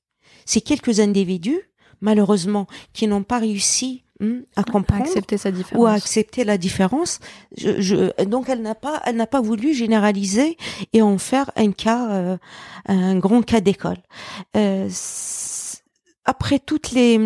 [0.47, 1.69] c'est quelques individus
[2.01, 5.83] malheureusement qui n'ont pas réussi hmm, à comprendre accepter sa différence.
[5.83, 7.19] ou à accepter la différence.
[7.57, 10.57] Je, je, donc elle n'a pas, elle n'a pas voulu généraliser
[10.93, 12.37] et en faire un cas, euh,
[12.87, 13.99] un grand cas d'école.
[14.57, 14.89] Euh,
[16.29, 17.19] après toutes les,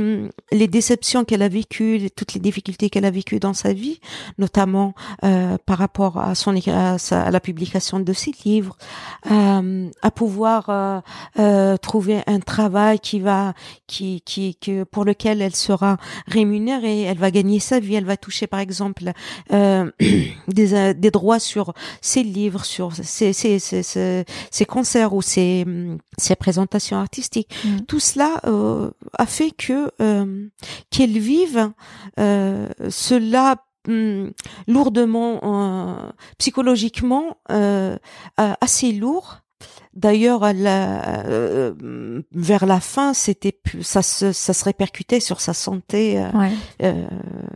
[0.53, 3.99] les déceptions qu'elle a vécues, toutes les difficultés qu'elle a vécues dans sa vie,
[4.39, 4.95] notamment
[5.25, 8.77] euh, par rapport à son à, à, la publication de ses livres,
[9.29, 11.01] euh, à pouvoir euh,
[11.41, 13.55] euh, trouver un travail qui va
[13.89, 15.97] qui qui que pour lequel elle sera
[16.29, 19.11] rémunérée, elle va gagner sa vie, elle va toucher par exemple
[19.53, 19.91] euh,
[20.49, 25.67] des des droits sur ses livres, sur ses ses ses, ses, concerts ou ses
[26.19, 27.51] ses présentations artistiques.
[27.65, 27.81] Mm.
[27.89, 30.49] Tout cela euh, a fait que euh,
[30.91, 31.73] qu'elles vivent
[32.19, 33.57] euh, cela
[33.89, 34.33] hum,
[34.67, 37.37] lourdement euh, psychologiquement
[38.37, 39.39] assez lourd
[39.95, 40.41] D'ailleurs,
[42.33, 46.25] vers la fin, c'était ça se ça se répercutait sur sa santé,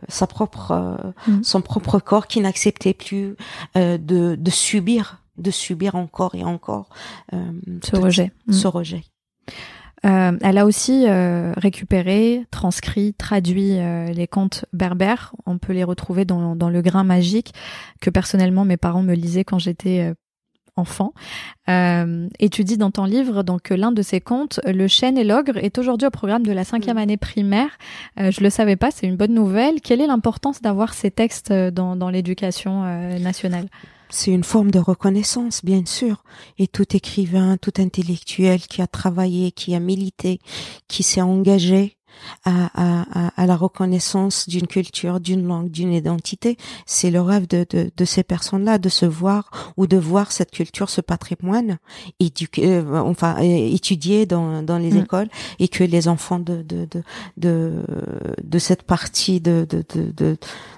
[0.07, 1.41] sa propre mm.
[1.41, 3.35] son propre corps qui n'acceptait plus
[3.73, 6.89] de, de subir de subir encore et encore
[7.31, 8.31] ce rejet.
[8.51, 8.69] Ce mm.
[8.69, 9.03] rejet.
[10.05, 15.33] Euh, elle a aussi euh, récupéré, transcrit, traduit euh, les contes berbères.
[15.45, 17.53] On peut les retrouver dans, dans, Le Grain Magique,
[17.99, 20.13] que personnellement mes parents me lisaient quand j'étais
[20.75, 21.13] enfant.
[21.67, 25.23] et tu dis dans ton livre donc que l'un de ces contes, Le chêne et
[25.23, 27.79] l'ogre, est aujourd'hui au programme de la cinquième année primaire.
[28.17, 29.81] je le savais pas, c'est une bonne nouvelle.
[29.81, 32.83] Quelle est l'importance d'avoir ces textes dans, dans l'éducation
[33.17, 33.65] nationale?
[34.09, 36.23] C'est une forme de reconnaissance, bien sûr.
[36.57, 40.39] Et tout écrivain, tout intellectuel qui a travaillé, qui a milité,
[40.87, 41.97] qui s'est engagé
[42.45, 46.57] à, à, à la reconnaissance d'une culture, d'une langue, d'une identité.
[46.85, 50.51] C'est le rêve de, de, de ces personnes-là de se voir ou de voir cette
[50.51, 51.77] culture, ce patrimoine
[52.19, 54.97] éduqué, euh, enfin étudié dans, dans les mm.
[54.97, 55.29] écoles
[55.59, 57.03] et que les enfants de de de
[57.37, 57.83] de,
[58.43, 59.83] de cette partie de de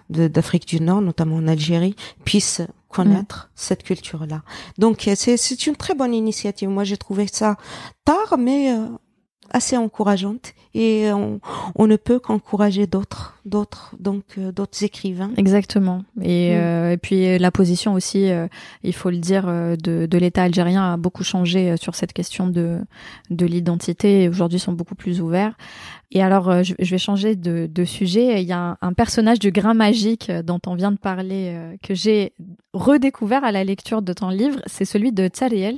[0.10, 4.42] de d'Afrique du Nord, notamment en Algérie, puissent connaître cette culture-là.
[4.78, 6.70] Donc c'est c'est une très bonne initiative.
[6.70, 7.56] Moi j'ai trouvé ça
[8.04, 8.88] tard, mais euh,
[9.52, 11.40] assez encourageante et on,
[11.76, 16.58] on ne peut qu'encourager d'autres d'autres donc euh, d'autres écrivains exactement et, mm.
[16.58, 18.48] euh, et, puis la position aussi euh,
[18.84, 22.80] il faut le dire de, de l'État algérien a beaucoup changé sur cette question de
[23.30, 25.56] de l'identité aujourd'hui sont beaucoup plus ouverts
[26.12, 28.42] et alors, euh, je, vais changer de, de, sujet.
[28.42, 31.76] Il y a un, personnage du grain magique euh, dont on vient de parler, euh,
[31.84, 32.34] que j'ai
[32.74, 34.60] redécouvert à la lecture de ton livre.
[34.66, 35.78] C'est celui de Tsariel,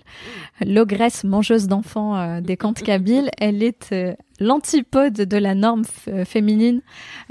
[0.66, 3.30] l'ogresse mangeuse d'enfants des contes kabyles.
[3.40, 3.94] Elle est
[4.42, 5.84] l'antipode de la norme
[6.26, 6.82] féminine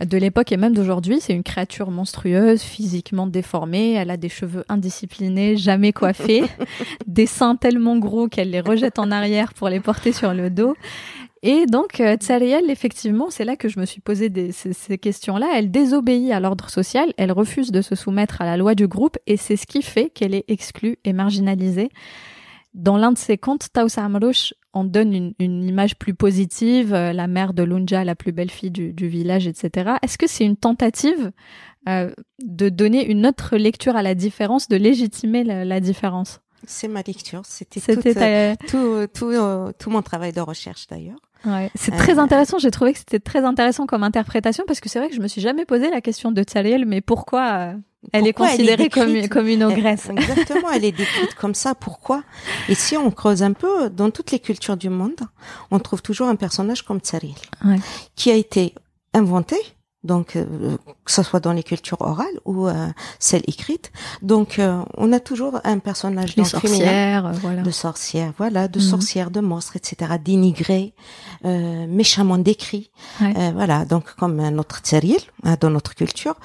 [0.02, 1.20] de l'époque et même d'aujourd'hui.
[1.20, 3.92] C'est une créature monstrueuse, physiquement déformée.
[3.92, 6.44] Elle a des cheveux indisciplinés, jamais coiffés,
[7.06, 10.74] des seins tellement gros qu'elle les rejette en arrière pour les porter sur le dos.
[11.42, 15.48] Et donc, euh, Tsariel, effectivement, c'est là que je me suis posé des, ces, questions-là.
[15.54, 19.16] Elle désobéit à l'ordre social, elle refuse de se soumettre à la loi du groupe,
[19.26, 21.88] et c'est ce qui fait qu'elle est exclue et marginalisée.
[22.74, 27.26] Dans l'un de ses contes, Amrouche en donne une, une, image plus positive, euh, la
[27.26, 29.92] mère de Lunja, la plus belle fille du, du village, etc.
[30.02, 31.32] Est-ce que c'est une tentative
[31.88, 32.12] euh,
[32.44, 36.40] de donner une autre lecture à la différence, de légitimer la, la différence?
[36.66, 37.42] C'est ma lecture.
[37.44, 39.32] C'était tout, tout,
[39.78, 41.18] tout mon travail de recherche d'ailleurs.
[41.44, 42.58] Ouais, c'est très euh, intéressant.
[42.58, 45.28] J'ai trouvé que c'était très intéressant comme interprétation parce que c'est vrai que je me
[45.28, 47.74] suis jamais posé la question de Tsariel, mais pourquoi euh,
[48.12, 51.74] elle est considérée comme, comme une ogresse Exactement, elle est décrite comme ça.
[51.74, 52.22] Pourquoi?
[52.68, 55.20] Et si on creuse un peu, dans toutes les cultures du monde,
[55.70, 57.34] on trouve toujours un personnage comme Tsariel,
[57.64, 57.76] ouais.
[58.16, 58.74] qui a été
[59.12, 59.56] inventé
[60.02, 62.86] donc euh, que ce soit dans les cultures orales ou euh,
[63.18, 63.92] celles écrites.
[64.22, 67.62] Donc euh, on a toujours un personnage les sorcières, voilà.
[67.62, 68.84] de sorcières, voilà, de mhm.
[68.84, 70.12] sorcières, de monstres, etc.
[70.22, 70.94] dénigrés,
[71.44, 73.84] méchamment décrits, voilà.
[73.84, 76.36] Donc comme notre Tsaril hein, dans notre culture,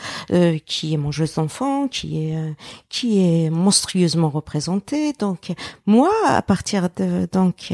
[0.66, 2.56] qui est mangeuse d'enfants, qui est
[2.90, 5.14] qui est monstrueusement représentée.
[5.14, 5.54] Donc
[5.86, 7.72] moi, à partir de donc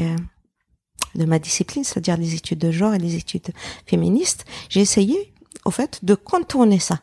[1.14, 3.50] de ma discipline, c'est-à-dire les études de genre et les études
[3.86, 5.31] féministes, j'ai essayé
[5.64, 7.00] au fait, de contourner ça,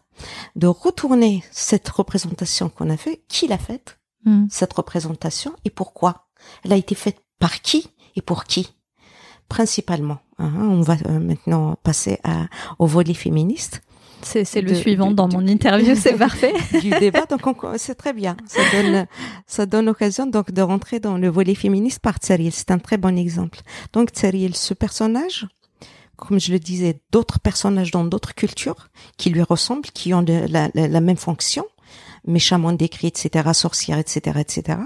[0.55, 3.21] de retourner cette représentation qu'on a fait.
[3.27, 3.99] Qui l'a faite?
[4.25, 4.47] Hmm.
[4.49, 6.27] cette représentation et pourquoi?
[6.65, 7.89] Elle a été faite par qui?
[8.17, 8.75] Et pour qui?
[9.47, 10.19] Principalement.
[10.39, 12.47] Hein, on va euh, maintenant passer à,
[12.79, 13.81] au volet féministe.
[14.21, 16.53] C'est le suivant dans mon interview, c'est parfait.
[16.81, 17.45] du débat, donc
[17.77, 18.35] c'est très bien.
[18.45, 19.07] Ça donne,
[19.47, 22.51] ça donne l'occasion donc de rentrer dans le volet féministe par Tsariel.
[22.51, 23.59] C'est un très bon exemple.
[23.93, 25.47] Donc Tsariel, ce personnage,
[26.19, 31.01] comme je le disais, d'autres personnages dans d'autres cultures qui lui ressemblent, qui ont la,
[31.01, 31.65] même fonction,
[32.25, 34.79] méchamment décrits, etc., sorcières, etc., etc.,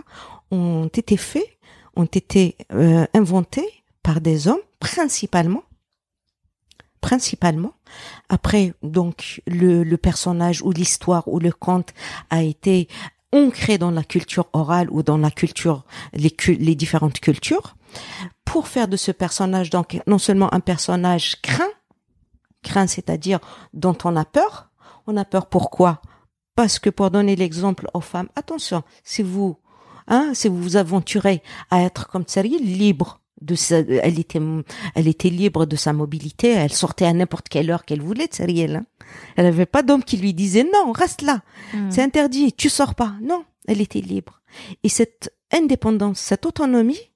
[0.52, 1.58] ont été faits,
[1.96, 3.68] ont été euh, inventés
[4.04, 5.64] par des hommes, principalement,
[7.02, 7.74] principalement.
[8.30, 11.94] Après, donc, le, personnage ou l'histoire ou le conte
[12.30, 12.88] a été
[13.32, 17.76] ancré dans la culture orale ou dans la culture, les différentes cultures
[18.46, 21.72] pour faire de ce personnage donc non seulement un personnage craint,
[22.62, 23.40] craint c'est-à-dire
[23.74, 24.70] dont on a peur.
[25.06, 26.02] On a peur pourquoi?
[26.56, 29.58] Parce que pour donner l'exemple aux femmes, attention, si vous
[30.08, 31.42] hein, si vous vous aventurez
[31.72, 34.40] à être comme Tsari, libre de sa, elle était
[34.96, 38.78] elle était libre de sa mobilité, elle sortait à n'importe quelle heure qu'elle voulait Tsariel.
[38.78, 38.86] Hein.
[39.36, 41.42] Elle n'avait pas d'homme qui lui disait non, reste là.
[41.74, 41.90] Hmm.
[41.92, 43.14] C'est interdit, tu sors pas.
[43.22, 44.42] Non, elle était libre.
[44.84, 47.12] Et cette indépendance, cette autonomie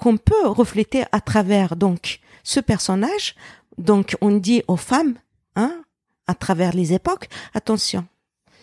[0.00, 3.34] qu'on peut refléter à travers donc ce personnage.
[3.78, 5.14] Donc on dit aux femmes,
[5.56, 5.82] hein,
[6.26, 8.06] à travers les époques, attention,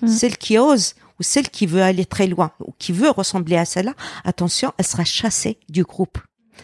[0.01, 0.07] mm.
[0.07, 3.65] celle qui ose ou celle qui veut aller très loin ou qui veut ressembler à
[3.65, 6.17] celle-là, attention, elle sera chassée du groupe.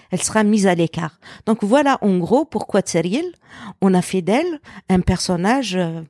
[0.10, 1.20] Elle sera mise à l'écart.
[1.46, 3.32] Donc voilà en gros pourquoi Tseriel,
[3.82, 4.60] on a fait d'elle
[4.90, 6.02] un personnage euh,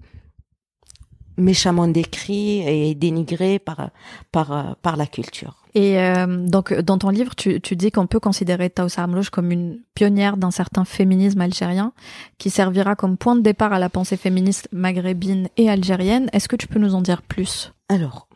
[1.37, 3.89] méchamment décrit et dénigré par
[4.31, 5.62] par par la culture.
[5.75, 9.79] Et euh, donc, dans ton livre, tu, dis qu'on peut considérer Taoussa Amlouche comme une
[9.95, 11.93] pionnière d'un certain féminisme algérien
[12.37, 16.29] qui servira comme point de départ à la pensée féministe maghrébine et algérienne.
[16.31, 17.73] Est-ce que tu peux nous en dire plus?
[17.89, 18.27] Alors,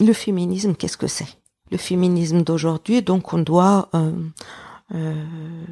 [0.00, 1.38] le féminisme, qu'est-ce que c'est?
[1.70, 3.88] Le féminisme d'aujourd'hui, donc on doit...
[3.94, 4.12] Euh,
[4.94, 5.24] euh,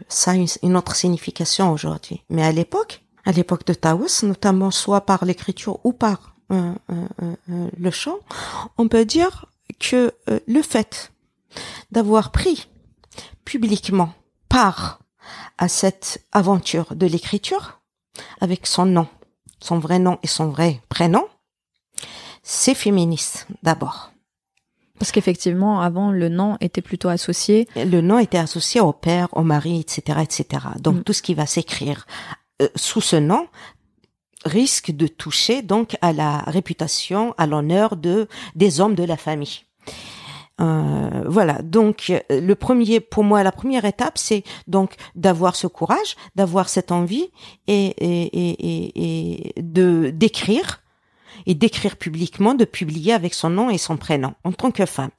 [0.08, 2.22] ça a une, autre signification aujourd'hui.
[2.30, 8.18] Mais à l'époque, à l'époque de Taous, notamment soit par l'écriture ou par le chant,
[8.76, 9.46] on peut dire
[9.78, 11.12] que euh, le fait
[11.90, 12.68] d'avoir pris
[13.44, 14.12] publiquement
[14.48, 15.00] part
[15.58, 17.80] à cette aventure de l'écriture
[18.40, 19.06] avec son nom,
[19.60, 21.26] son vrai nom et son vrai prénom,
[22.42, 24.12] c'est féministe d'abord.
[24.98, 27.66] Parce qu'effectivement, avant, le nom était plutôt associé.
[27.74, 30.66] Le nom était associé au père, au mari, etc., etc.
[30.78, 31.02] Donc mm.
[31.02, 32.06] tout ce qui va s'écrire
[32.60, 33.48] euh, sous ce nom
[34.44, 39.60] risque de toucher donc à la réputation, à l'honneur de des hommes de la famille.
[40.60, 41.60] Euh, voilà.
[41.62, 46.68] Donc euh, le premier, pour moi, la première étape, c'est donc d'avoir ce courage, d'avoir
[46.68, 47.30] cette envie
[47.66, 47.94] et,
[49.56, 50.82] de d'écrire
[51.46, 55.10] et d'écrire publiquement, de publier avec son nom et son prénom en tant que femme.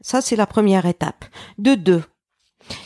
[0.00, 1.24] Ça, c'est la première étape.
[1.58, 2.04] De deux,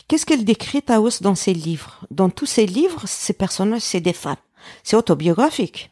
[0.08, 2.06] qu'est-ce qu'elle décrit Taos dans ses livres?
[2.10, 4.36] Dans tous ses livres, ces personnages, c'est des femmes.
[4.82, 5.90] C'est autobiographique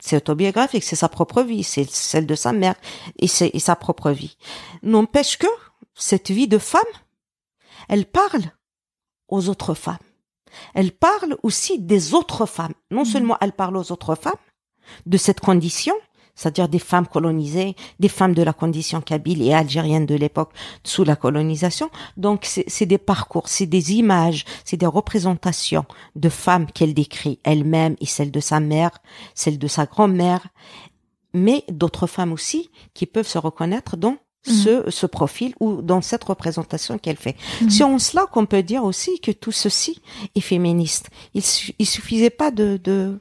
[0.00, 2.74] c'est autobiographique, c'est sa propre vie, c'est celle de sa mère
[3.18, 4.36] et c'est sa propre vie.
[4.82, 5.46] N'empêche que
[5.94, 6.80] cette vie de femme,
[7.88, 8.52] elle parle
[9.28, 9.98] aux autres femmes.
[10.74, 12.74] Elle parle aussi des autres femmes.
[12.90, 13.06] Non mmh.
[13.06, 14.32] seulement elle parle aux autres femmes
[15.06, 15.94] de cette condition,
[16.40, 20.52] c'est-à-dire des femmes colonisées, des femmes de la condition kabyle et algérienne de l'époque
[20.84, 21.90] sous la colonisation.
[22.16, 25.84] Donc c'est des parcours, c'est des images, c'est des représentations
[26.16, 28.90] de femmes qu'elle décrit elle-même et celle de sa mère,
[29.34, 30.46] celle de sa grand-mère,
[31.34, 34.16] mais d'autres femmes aussi qui peuvent se reconnaître dans
[34.46, 34.50] mmh.
[34.50, 37.36] ce, ce profil ou dans cette représentation qu'elle fait.
[37.60, 37.68] Mmh.
[37.68, 40.00] C'est en cela qu'on peut dire aussi que tout ceci
[40.34, 41.10] est féministe.
[41.34, 41.42] Il,
[41.78, 43.18] il suffisait pas de, de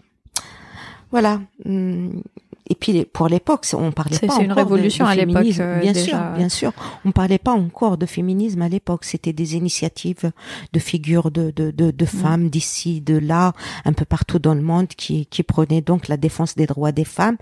[1.12, 2.24] voilà, hum,
[2.70, 5.46] et puis pour l'époque, on parlait pas C'est une révolution à l'époque.
[5.60, 6.72] Euh, bien sûr, bien sûr.
[7.04, 9.06] On parlait pas encore de féminisme à l'époque.
[9.06, 10.32] C'était des initiatives
[10.72, 12.08] de figures de de, de, de mm.
[12.08, 13.54] femmes d'ici, de là,
[13.86, 17.06] un peu partout dans le monde qui qui prenaient donc la défense des droits des
[17.06, 17.38] femmes,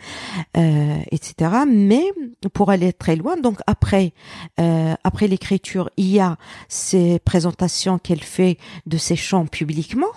[0.56, 1.52] euh, etc.
[1.68, 2.04] Mais
[2.54, 4.14] pour aller très loin, donc après
[4.60, 6.38] euh, après l'écriture, il y a
[6.70, 10.08] ces présentations qu'elle fait de ses chants publiquement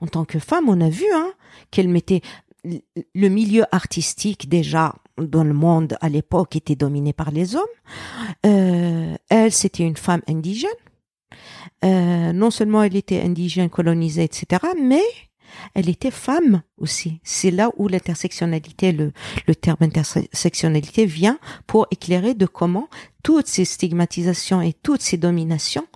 [0.00, 1.32] en tant que femme, on a vu hein,
[1.70, 2.22] qu'elle mettait
[2.64, 7.64] le milieu artistique déjà dans le monde à l'époque était dominé par les hommes.
[8.46, 10.70] Euh, elle, c'était une femme indigène.
[11.84, 15.02] Euh, non seulement elle était indigène, colonisée, etc., mais
[15.74, 17.20] elle était femme aussi.
[17.24, 19.12] C'est là où l'intersectionnalité, le,
[19.46, 22.88] le terme intersectionnalité vient pour éclairer de comment
[23.22, 25.86] toutes ces stigmatisations et toutes ces dominations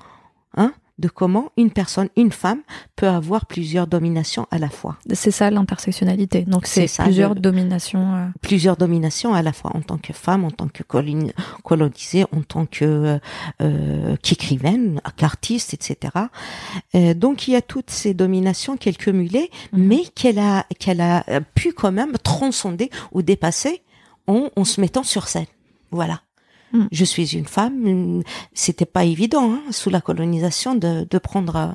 [0.56, 0.72] hein,
[1.03, 2.61] de comment une personne, une femme,
[2.96, 4.96] peut avoir plusieurs dominations à la fois.
[5.12, 6.42] C'est ça l'intersectionnalité.
[6.42, 8.14] Donc c'est plusieurs dominations.
[8.14, 8.26] Euh.
[8.40, 12.66] Plusieurs dominations à la fois en tant que femme, en tant que colonisée, en tant
[12.66, 13.18] que
[13.61, 16.14] euh, qu'écrivaine, qu'artiste, etc.
[16.94, 19.86] Euh, donc il y a toutes ces dominations qu'elle cumulait, mhm.
[19.86, 21.24] mais qu'elle a qu'elle a
[21.55, 23.82] pu quand même transcender ou dépasser
[24.28, 25.46] en, en se mettant sur scène.
[25.90, 26.22] Voilà.
[26.73, 26.87] Mm.
[26.91, 28.23] Je suis une femme.
[28.55, 31.75] C'était pas évident hein, sous la colonisation de, de prendre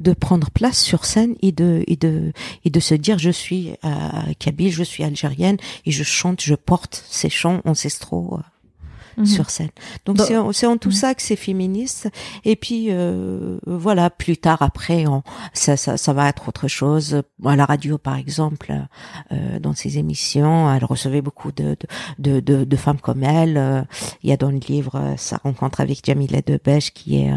[0.00, 2.32] de prendre place sur scène et de et de
[2.64, 5.56] et de se dire je suis euh, kabyle, je suis algérienne
[5.86, 8.38] et je chante, je porte ces chants ancestraux.
[8.38, 8.53] Euh,
[9.16, 9.26] Mhm.
[9.26, 9.70] sur scène.
[10.06, 10.94] Donc c'est en, tout mhm.
[10.94, 12.08] ça que c'est féministe.
[12.44, 17.22] Et puis euh, voilà, plus tard après, on, ça, ça, ça, va être autre chose.
[17.44, 18.74] À la radio, par exemple,
[19.32, 21.76] euh, dans ses émissions, elle recevait beaucoup de
[22.18, 23.56] de, de, de, femmes comme elle.
[23.56, 23.82] Euh,
[24.22, 27.32] il y a dans le livre euh, sa rencontre avec Jamila Debèche qui est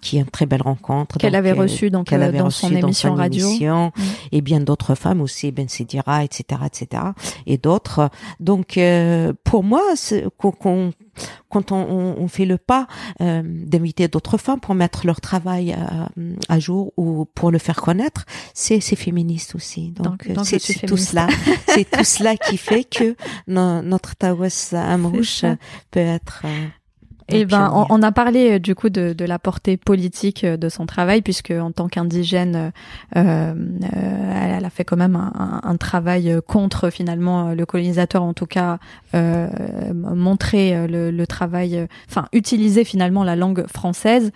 [0.00, 1.18] qui est une très belle rencontre.
[1.18, 3.48] Qu'elle avait reçue donc avait dans, son émission radio.
[3.50, 3.90] mhm.
[4.32, 7.02] et bien d'autres femmes aussi Ben Sidira etc etc
[7.46, 8.10] et d'autres.
[8.38, 8.78] Donc
[9.44, 9.82] pour moi
[10.38, 10.92] qu'on
[11.48, 12.86] quand on, on, fait le pas
[13.20, 16.08] euh, d'inviter d'autres femmes pour mettre leur travail à,
[16.48, 18.24] à, jour ou pour le faire connaître,
[18.54, 19.90] c'est féministe aussi.
[19.90, 21.26] Donc euh, c'est tout cela,
[21.66, 23.16] c'est tout cela qui fait que
[23.48, 25.44] notre Tawas Amrouche
[25.90, 26.66] peut être euh,
[27.32, 30.68] eh ben, on, a parlé euh, du coup de, de, la portée politique euh, de
[30.68, 32.72] son travail, puisque en tant qu'indigène,
[33.16, 38.34] euh, euh, elle, a fait quand même un, un, travail contre finalement le colonisateur, en
[38.34, 38.78] tout cas
[39.14, 39.48] euh,
[39.92, 44.30] montrer le, le, travail, enfin utiliser finalement la langue française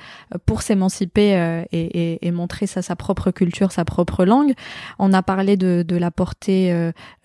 [0.47, 4.55] pour s'émanciper et, et, et, montrer ça, sa propre culture, sa propre langue.
[4.99, 6.75] On a parlé de, de la portée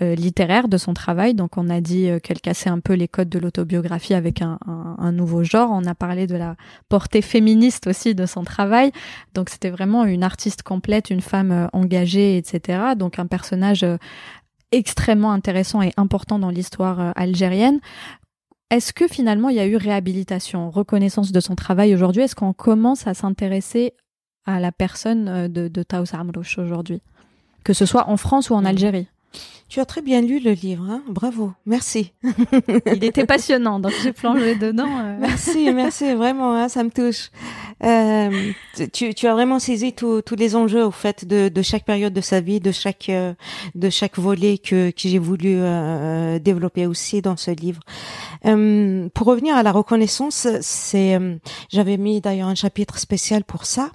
[0.02, 3.40] littéraire de son travail, donc on a dit qu'elle cassait un peu les codes de
[3.40, 6.56] l'autobiographie avec un, un, un nouveau genre on a parlé de la
[6.88, 8.92] portée féministe aussi de son travail.
[9.34, 12.96] Donc c'était vraiment une artiste complète, une femme euh, engagée, etc.
[12.98, 13.98] Donc un personnage euh,
[14.72, 17.80] extrêmement intéressant et important dans l'histoire euh, algérienne.
[18.70, 22.24] Est-ce que finalement il y a eu réhabilitation, reconnaissance de son travail aujourd'hui?
[22.24, 23.94] Est-ce qu'on commence à s'intéresser
[24.46, 27.02] à la personne de, de Taous Amrouche aujourd'hui?
[27.64, 29.08] Que ce soit en France ou en Algérie?
[29.70, 32.14] Tu as très bien lu le livre, hein bravo, merci.
[32.88, 34.90] Il était passionnant, donc j'ai plongé dedans.
[34.90, 35.18] Euh.
[35.20, 37.30] Merci, merci, vraiment, hein, ça me touche.
[37.84, 38.52] Euh,
[38.92, 42.22] tu, tu as vraiment saisi tous les enjeux au fait de, de chaque période de
[42.22, 43.34] sa vie, de chaque euh,
[43.76, 47.82] de chaque volet que, que j'ai voulu euh, développer aussi dans ce livre.
[48.46, 51.18] Euh, pour revenir à la reconnaissance, c'est
[51.70, 53.92] j'avais mis d'ailleurs un chapitre spécial pour ça.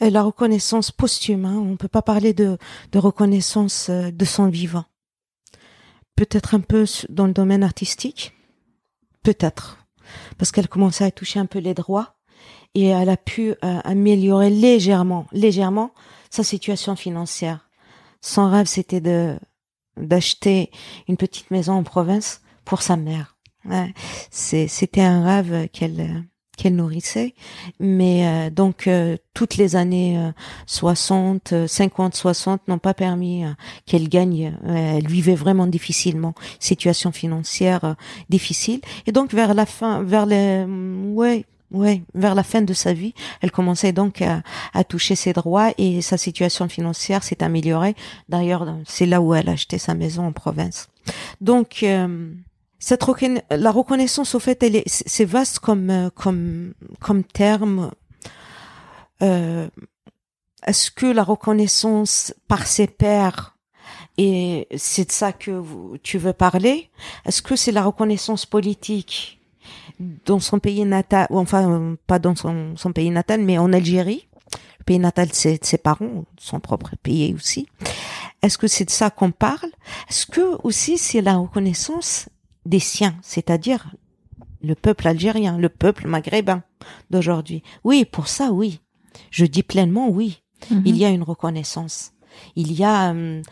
[0.00, 2.56] La reconnaissance posthume, hein, on peut pas parler de,
[2.92, 4.84] de reconnaissance de son vivant.
[6.16, 8.32] Peut-être un peu dans le domaine artistique,
[9.22, 9.86] peut-être,
[10.38, 12.16] parce qu'elle commençait à toucher un peu les droits
[12.74, 15.92] et elle a pu euh, améliorer légèrement, légèrement
[16.30, 17.68] sa situation financière.
[18.20, 19.38] Son rêve, c'était de
[19.98, 20.70] d'acheter
[21.06, 23.36] une petite maison en province pour sa mère.
[24.30, 26.24] C'était un rêve qu'elle
[26.56, 27.34] qu'elle nourrissait,
[27.80, 30.18] mais euh, donc euh, toutes les années
[30.66, 33.44] 60, 50, 60 n'ont pas permis
[33.86, 34.54] qu'elle gagne.
[34.66, 37.96] elle vivait vraiment difficilement, situation financière
[38.28, 40.66] difficile, et donc vers la fin, vers les
[41.14, 45.70] ouais oui, vers la fin de sa vie, elle commençait donc à, toucher ses droits
[45.78, 47.94] et sa situation financière s'est améliorée.
[48.28, 50.90] D'ailleurs, c'est là où elle a acheté sa maison en province.
[51.40, 51.82] Donc,
[53.50, 57.90] la reconnaissance, au fait, elle est, c'est vaste comme euh, comme comme terme.
[59.22, 59.68] Euh,
[60.66, 63.56] est-ce que la reconnaissance par ses pairs
[64.18, 65.62] et c'est de ça que
[66.02, 66.90] tu veux parler?
[67.24, 69.40] Est-ce que c'est la reconnaissance politique
[70.24, 74.28] dans son pays natal, ou enfin pas dans son, pays natal, mais en Algérie?
[74.80, 77.68] Le pays natal, c'est ses parents, son propre pays aussi.
[78.42, 79.70] Est-ce que c'est de ça qu'on parle?
[80.08, 82.28] Est-ce que aussi c'est la reconnaissance
[82.66, 83.94] des siens, c'est-à-dire
[84.62, 86.62] le peuple algérien, le peuple maghrébin
[87.10, 88.80] d'aujourd'hui Oui, pour ça, oui.
[89.30, 90.42] Je dis pleinement oui.
[90.70, 90.82] Mm-hmm.
[90.84, 92.12] Il y a une reconnaissance.
[92.56, 93.42] Il y a euh,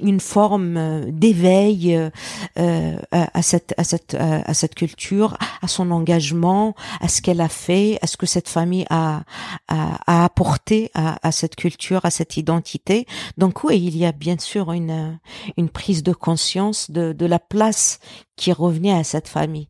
[0.00, 2.10] une forme euh, d'éveil
[2.58, 7.48] euh, à cette à cette à cette culture, à son engagement, à ce qu'elle a
[7.48, 9.22] fait, à ce que cette famille a
[9.68, 13.06] a, apporté à, à, cette culture, à cette identité.
[13.38, 15.18] Donc oui, il y a bien sûr une
[15.56, 17.98] une prise de conscience de de la place
[18.36, 19.68] qui revenait à cette famille.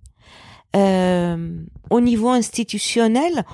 [1.91, 3.45] au niveau institutionnel,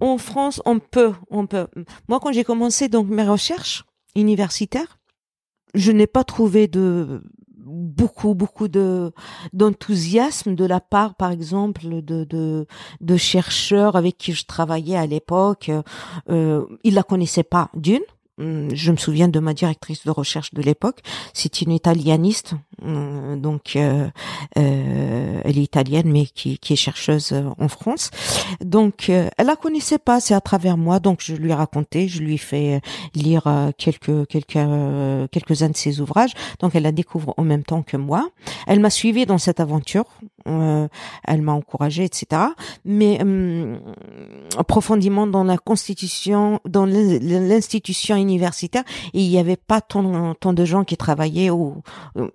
[0.00, 1.68] en France, on peut, on peut.
[2.08, 3.84] Moi, quand j'ai commencé donc mes recherches,
[4.16, 4.98] universitaire.
[5.74, 7.22] Je n'ai pas trouvé de
[7.66, 9.12] beaucoup beaucoup de
[9.52, 12.66] d'enthousiasme de la part par exemple de, de
[13.00, 15.70] de chercheurs avec qui je travaillais à l'époque
[16.30, 18.02] euh, ils la connaissaient pas d'une
[18.38, 21.00] je me souviens de ma directrice de recherche de l'époque,
[21.32, 24.08] c'est une italianiste, hum, donc euh,
[24.58, 28.10] euh, elle est italienne mais qui, est chercheuse euh, en France.
[28.60, 32.20] Donc elle la connaissait pas, c'est à travers moi, donc je lui ai raconté, je
[32.20, 32.80] lui ai fait
[33.14, 33.44] lire
[33.78, 34.58] quelques quelques
[35.30, 38.28] quelques uns de ses ouvrages, donc elle la découvre en même temps que moi.
[38.66, 40.04] Elle m'a suivi dans cette aventure,
[40.44, 42.42] elle m'a encouragée, etc.
[42.84, 43.78] Mais hum,
[44.68, 50.64] profondément dans la constitution, dans l'institution universitaire et il n'y avait pas tant, tant de
[50.64, 51.82] gens qui travaillaient ou
[52.16, 52.28] euh,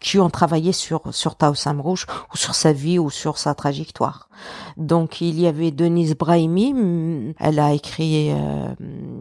[0.00, 4.28] qui ont travaillé sur sur Tao Samrouche ou sur sa vie ou sur sa trajectoire.
[4.76, 8.74] Donc il y avait Denise Brahimi, elle a écrit euh,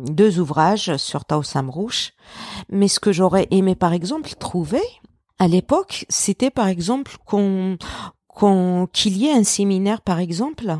[0.05, 2.13] deux ouvrages sur Tao Samrouche,
[2.69, 4.83] mais ce que j'aurais aimé par exemple trouver
[5.39, 7.77] à l'époque, c'était par exemple qu'on
[8.27, 10.77] qu'on qu'il y ait un séminaire par exemple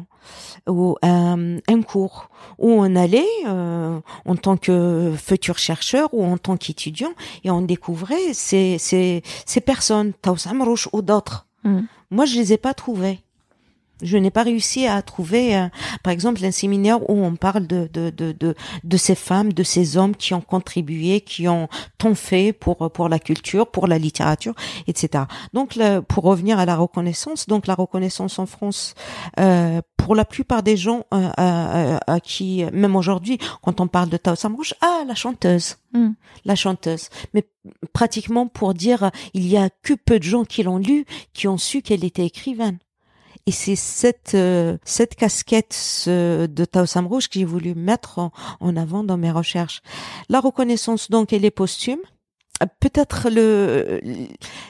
[0.68, 6.38] ou euh, un cours où on allait euh, en tant que futur chercheur ou en
[6.38, 7.14] tant qu'étudiant
[7.44, 11.48] et on découvrait ces ces ces personnes Taoussam Rouch ou d'autres.
[11.64, 11.82] Mm.
[12.12, 13.20] Moi, je les ai pas trouvés.
[14.02, 15.68] Je n'ai pas réussi à trouver, euh,
[16.04, 19.64] par exemple, un séminaire où on parle de, de, de, de, de ces femmes, de
[19.64, 23.98] ces hommes qui ont contribué, qui ont tant fait pour, pour la culture, pour la
[23.98, 24.54] littérature,
[24.88, 25.26] etc.
[25.54, 25.78] Donc,
[26.08, 28.96] pour revenir à la reconnaissance, donc la reconnaissance en France,
[29.40, 34.10] euh, pour la plupart des gens euh, euh, à qui, même aujourd'hui, quand on parle
[34.10, 36.12] de Tao Samrouche, ah, la chanteuse, hmm.
[36.46, 37.10] la chanteuse.
[37.34, 37.48] Mais
[37.94, 41.58] pratiquement pour dire, il y a que peu de gens qui l'ont lu, qui ont
[41.58, 42.80] su qu'elle était écrivaine.
[43.52, 48.32] Et c'est cette euh, cette casquette de Tao Samrouche que j'ai voulu mettre en,
[48.62, 49.82] en avant dans mes recherches.
[50.30, 52.00] La reconnaissance donc elle est posthume
[52.80, 54.00] peut-être le,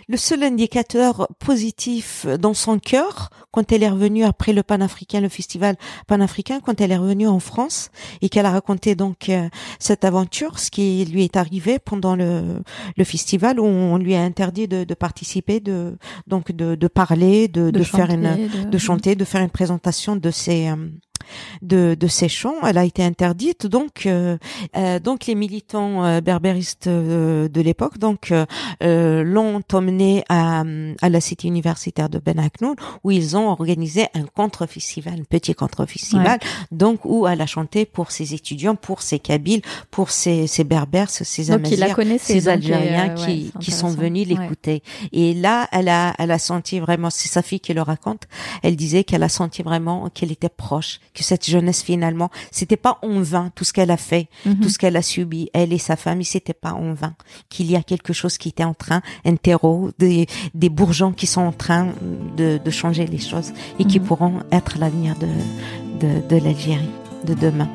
[0.07, 5.29] le seul indicateur positif dans son cœur quand elle est revenue après le panafricain, le
[5.29, 5.75] festival
[6.07, 7.89] panafricain, quand elle est revenue en France
[8.21, 9.49] et qu'elle a raconté donc euh,
[9.79, 12.61] cette aventure, ce qui lui est arrivé pendant le,
[12.97, 15.97] le festival où on lui a interdit de, de participer, de
[16.27, 18.77] donc de, de parler, de, de, faire une, de...
[18.77, 20.75] chanter, de faire une présentation de ses euh,
[21.61, 22.55] de, de ces chants.
[22.63, 23.67] Elle a été interdite.
[23.67, 24.37] Donc, euh,
[24.75, 28.33] euh, donc les militants euh, berbéristes de l'époque donc
[28.81, 30.63] l'ont emmenée à,
[31.01, 35.53] à la cité universitaire de Ben Aknoun où ils ont organisé un contre-festival, un petit
[35.53, 36.39] contre-festival,
[36.71, 41.09] donc où elle a chanté pour ses étudiants, pour ses Kabyles, pour ses, ses Berbères,
[41.09, 44.83] ses Amazirs, ses Algériens qui, qui sont venus l'écouter.
[45.11, 48.23] Et là, elle a, elle a senti vraiment, c'est sa fille qui le raconte,
[48.63, 52.99] elle disait qu'elle a senti vraiment qu'elle était proche, que cette jeunesse finalement, c'était pas
[53.01, 54.59] en vain tout ce qu'elle a fait, mhm.
[54.59, 57.15] tout ce qu'elle a subi, elle et sa famille, c'était pas en vain.
[57.49, 61.27] Qu'il y a quelque chose qui était en train, un terreau, des, des bourgeons qui
[61.27, 61.93] sont en train
[62.37, 64.05] de, de changer les choses et qui mhm.
[64.05, 65.27] pourront être l'avenir de,
[65.99, 66.89] de, de l'Algérie
[67.25, 67.69] de demain.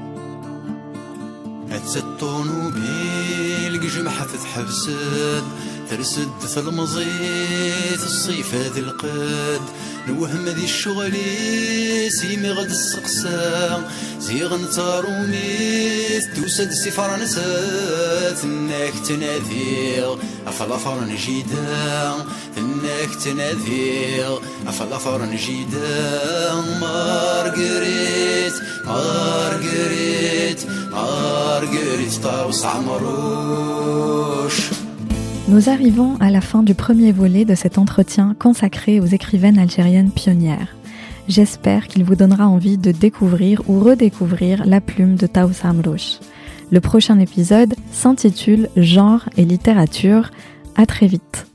[5.91, 9.61] ترسد في المزيت الصيف هذي القد.
[10.09, 20.17] نوهم ذي الشغلي سيمي غد السقسا زيغ تاروميث توسد سي فرنسا ثناك تناذيغ
[20.47, 22.15] افلا فرن جيدا
[22.57, 30.61] ثناك تناذيغ افلا فرن جيدا مارغريت مارغريت
[30.93, 32.15] مارغريت.
[32.23, 34.57] طاوس عمروش.
[35.49, 40.11] Nous arrivons à la fin du premier volet de cet entretien consacré aux écrivaines algériennes
[40.11, 40.75] pionnières.
[41.29, 46.19] J'espère qu'il vous donnera envie de découvrir ou redécouvrir la plume de Taous Amrouche.
[46.73, 50.33] Le prochain épisode s'intitule Genre et littérature.
[50.75, 51.47] À très vite.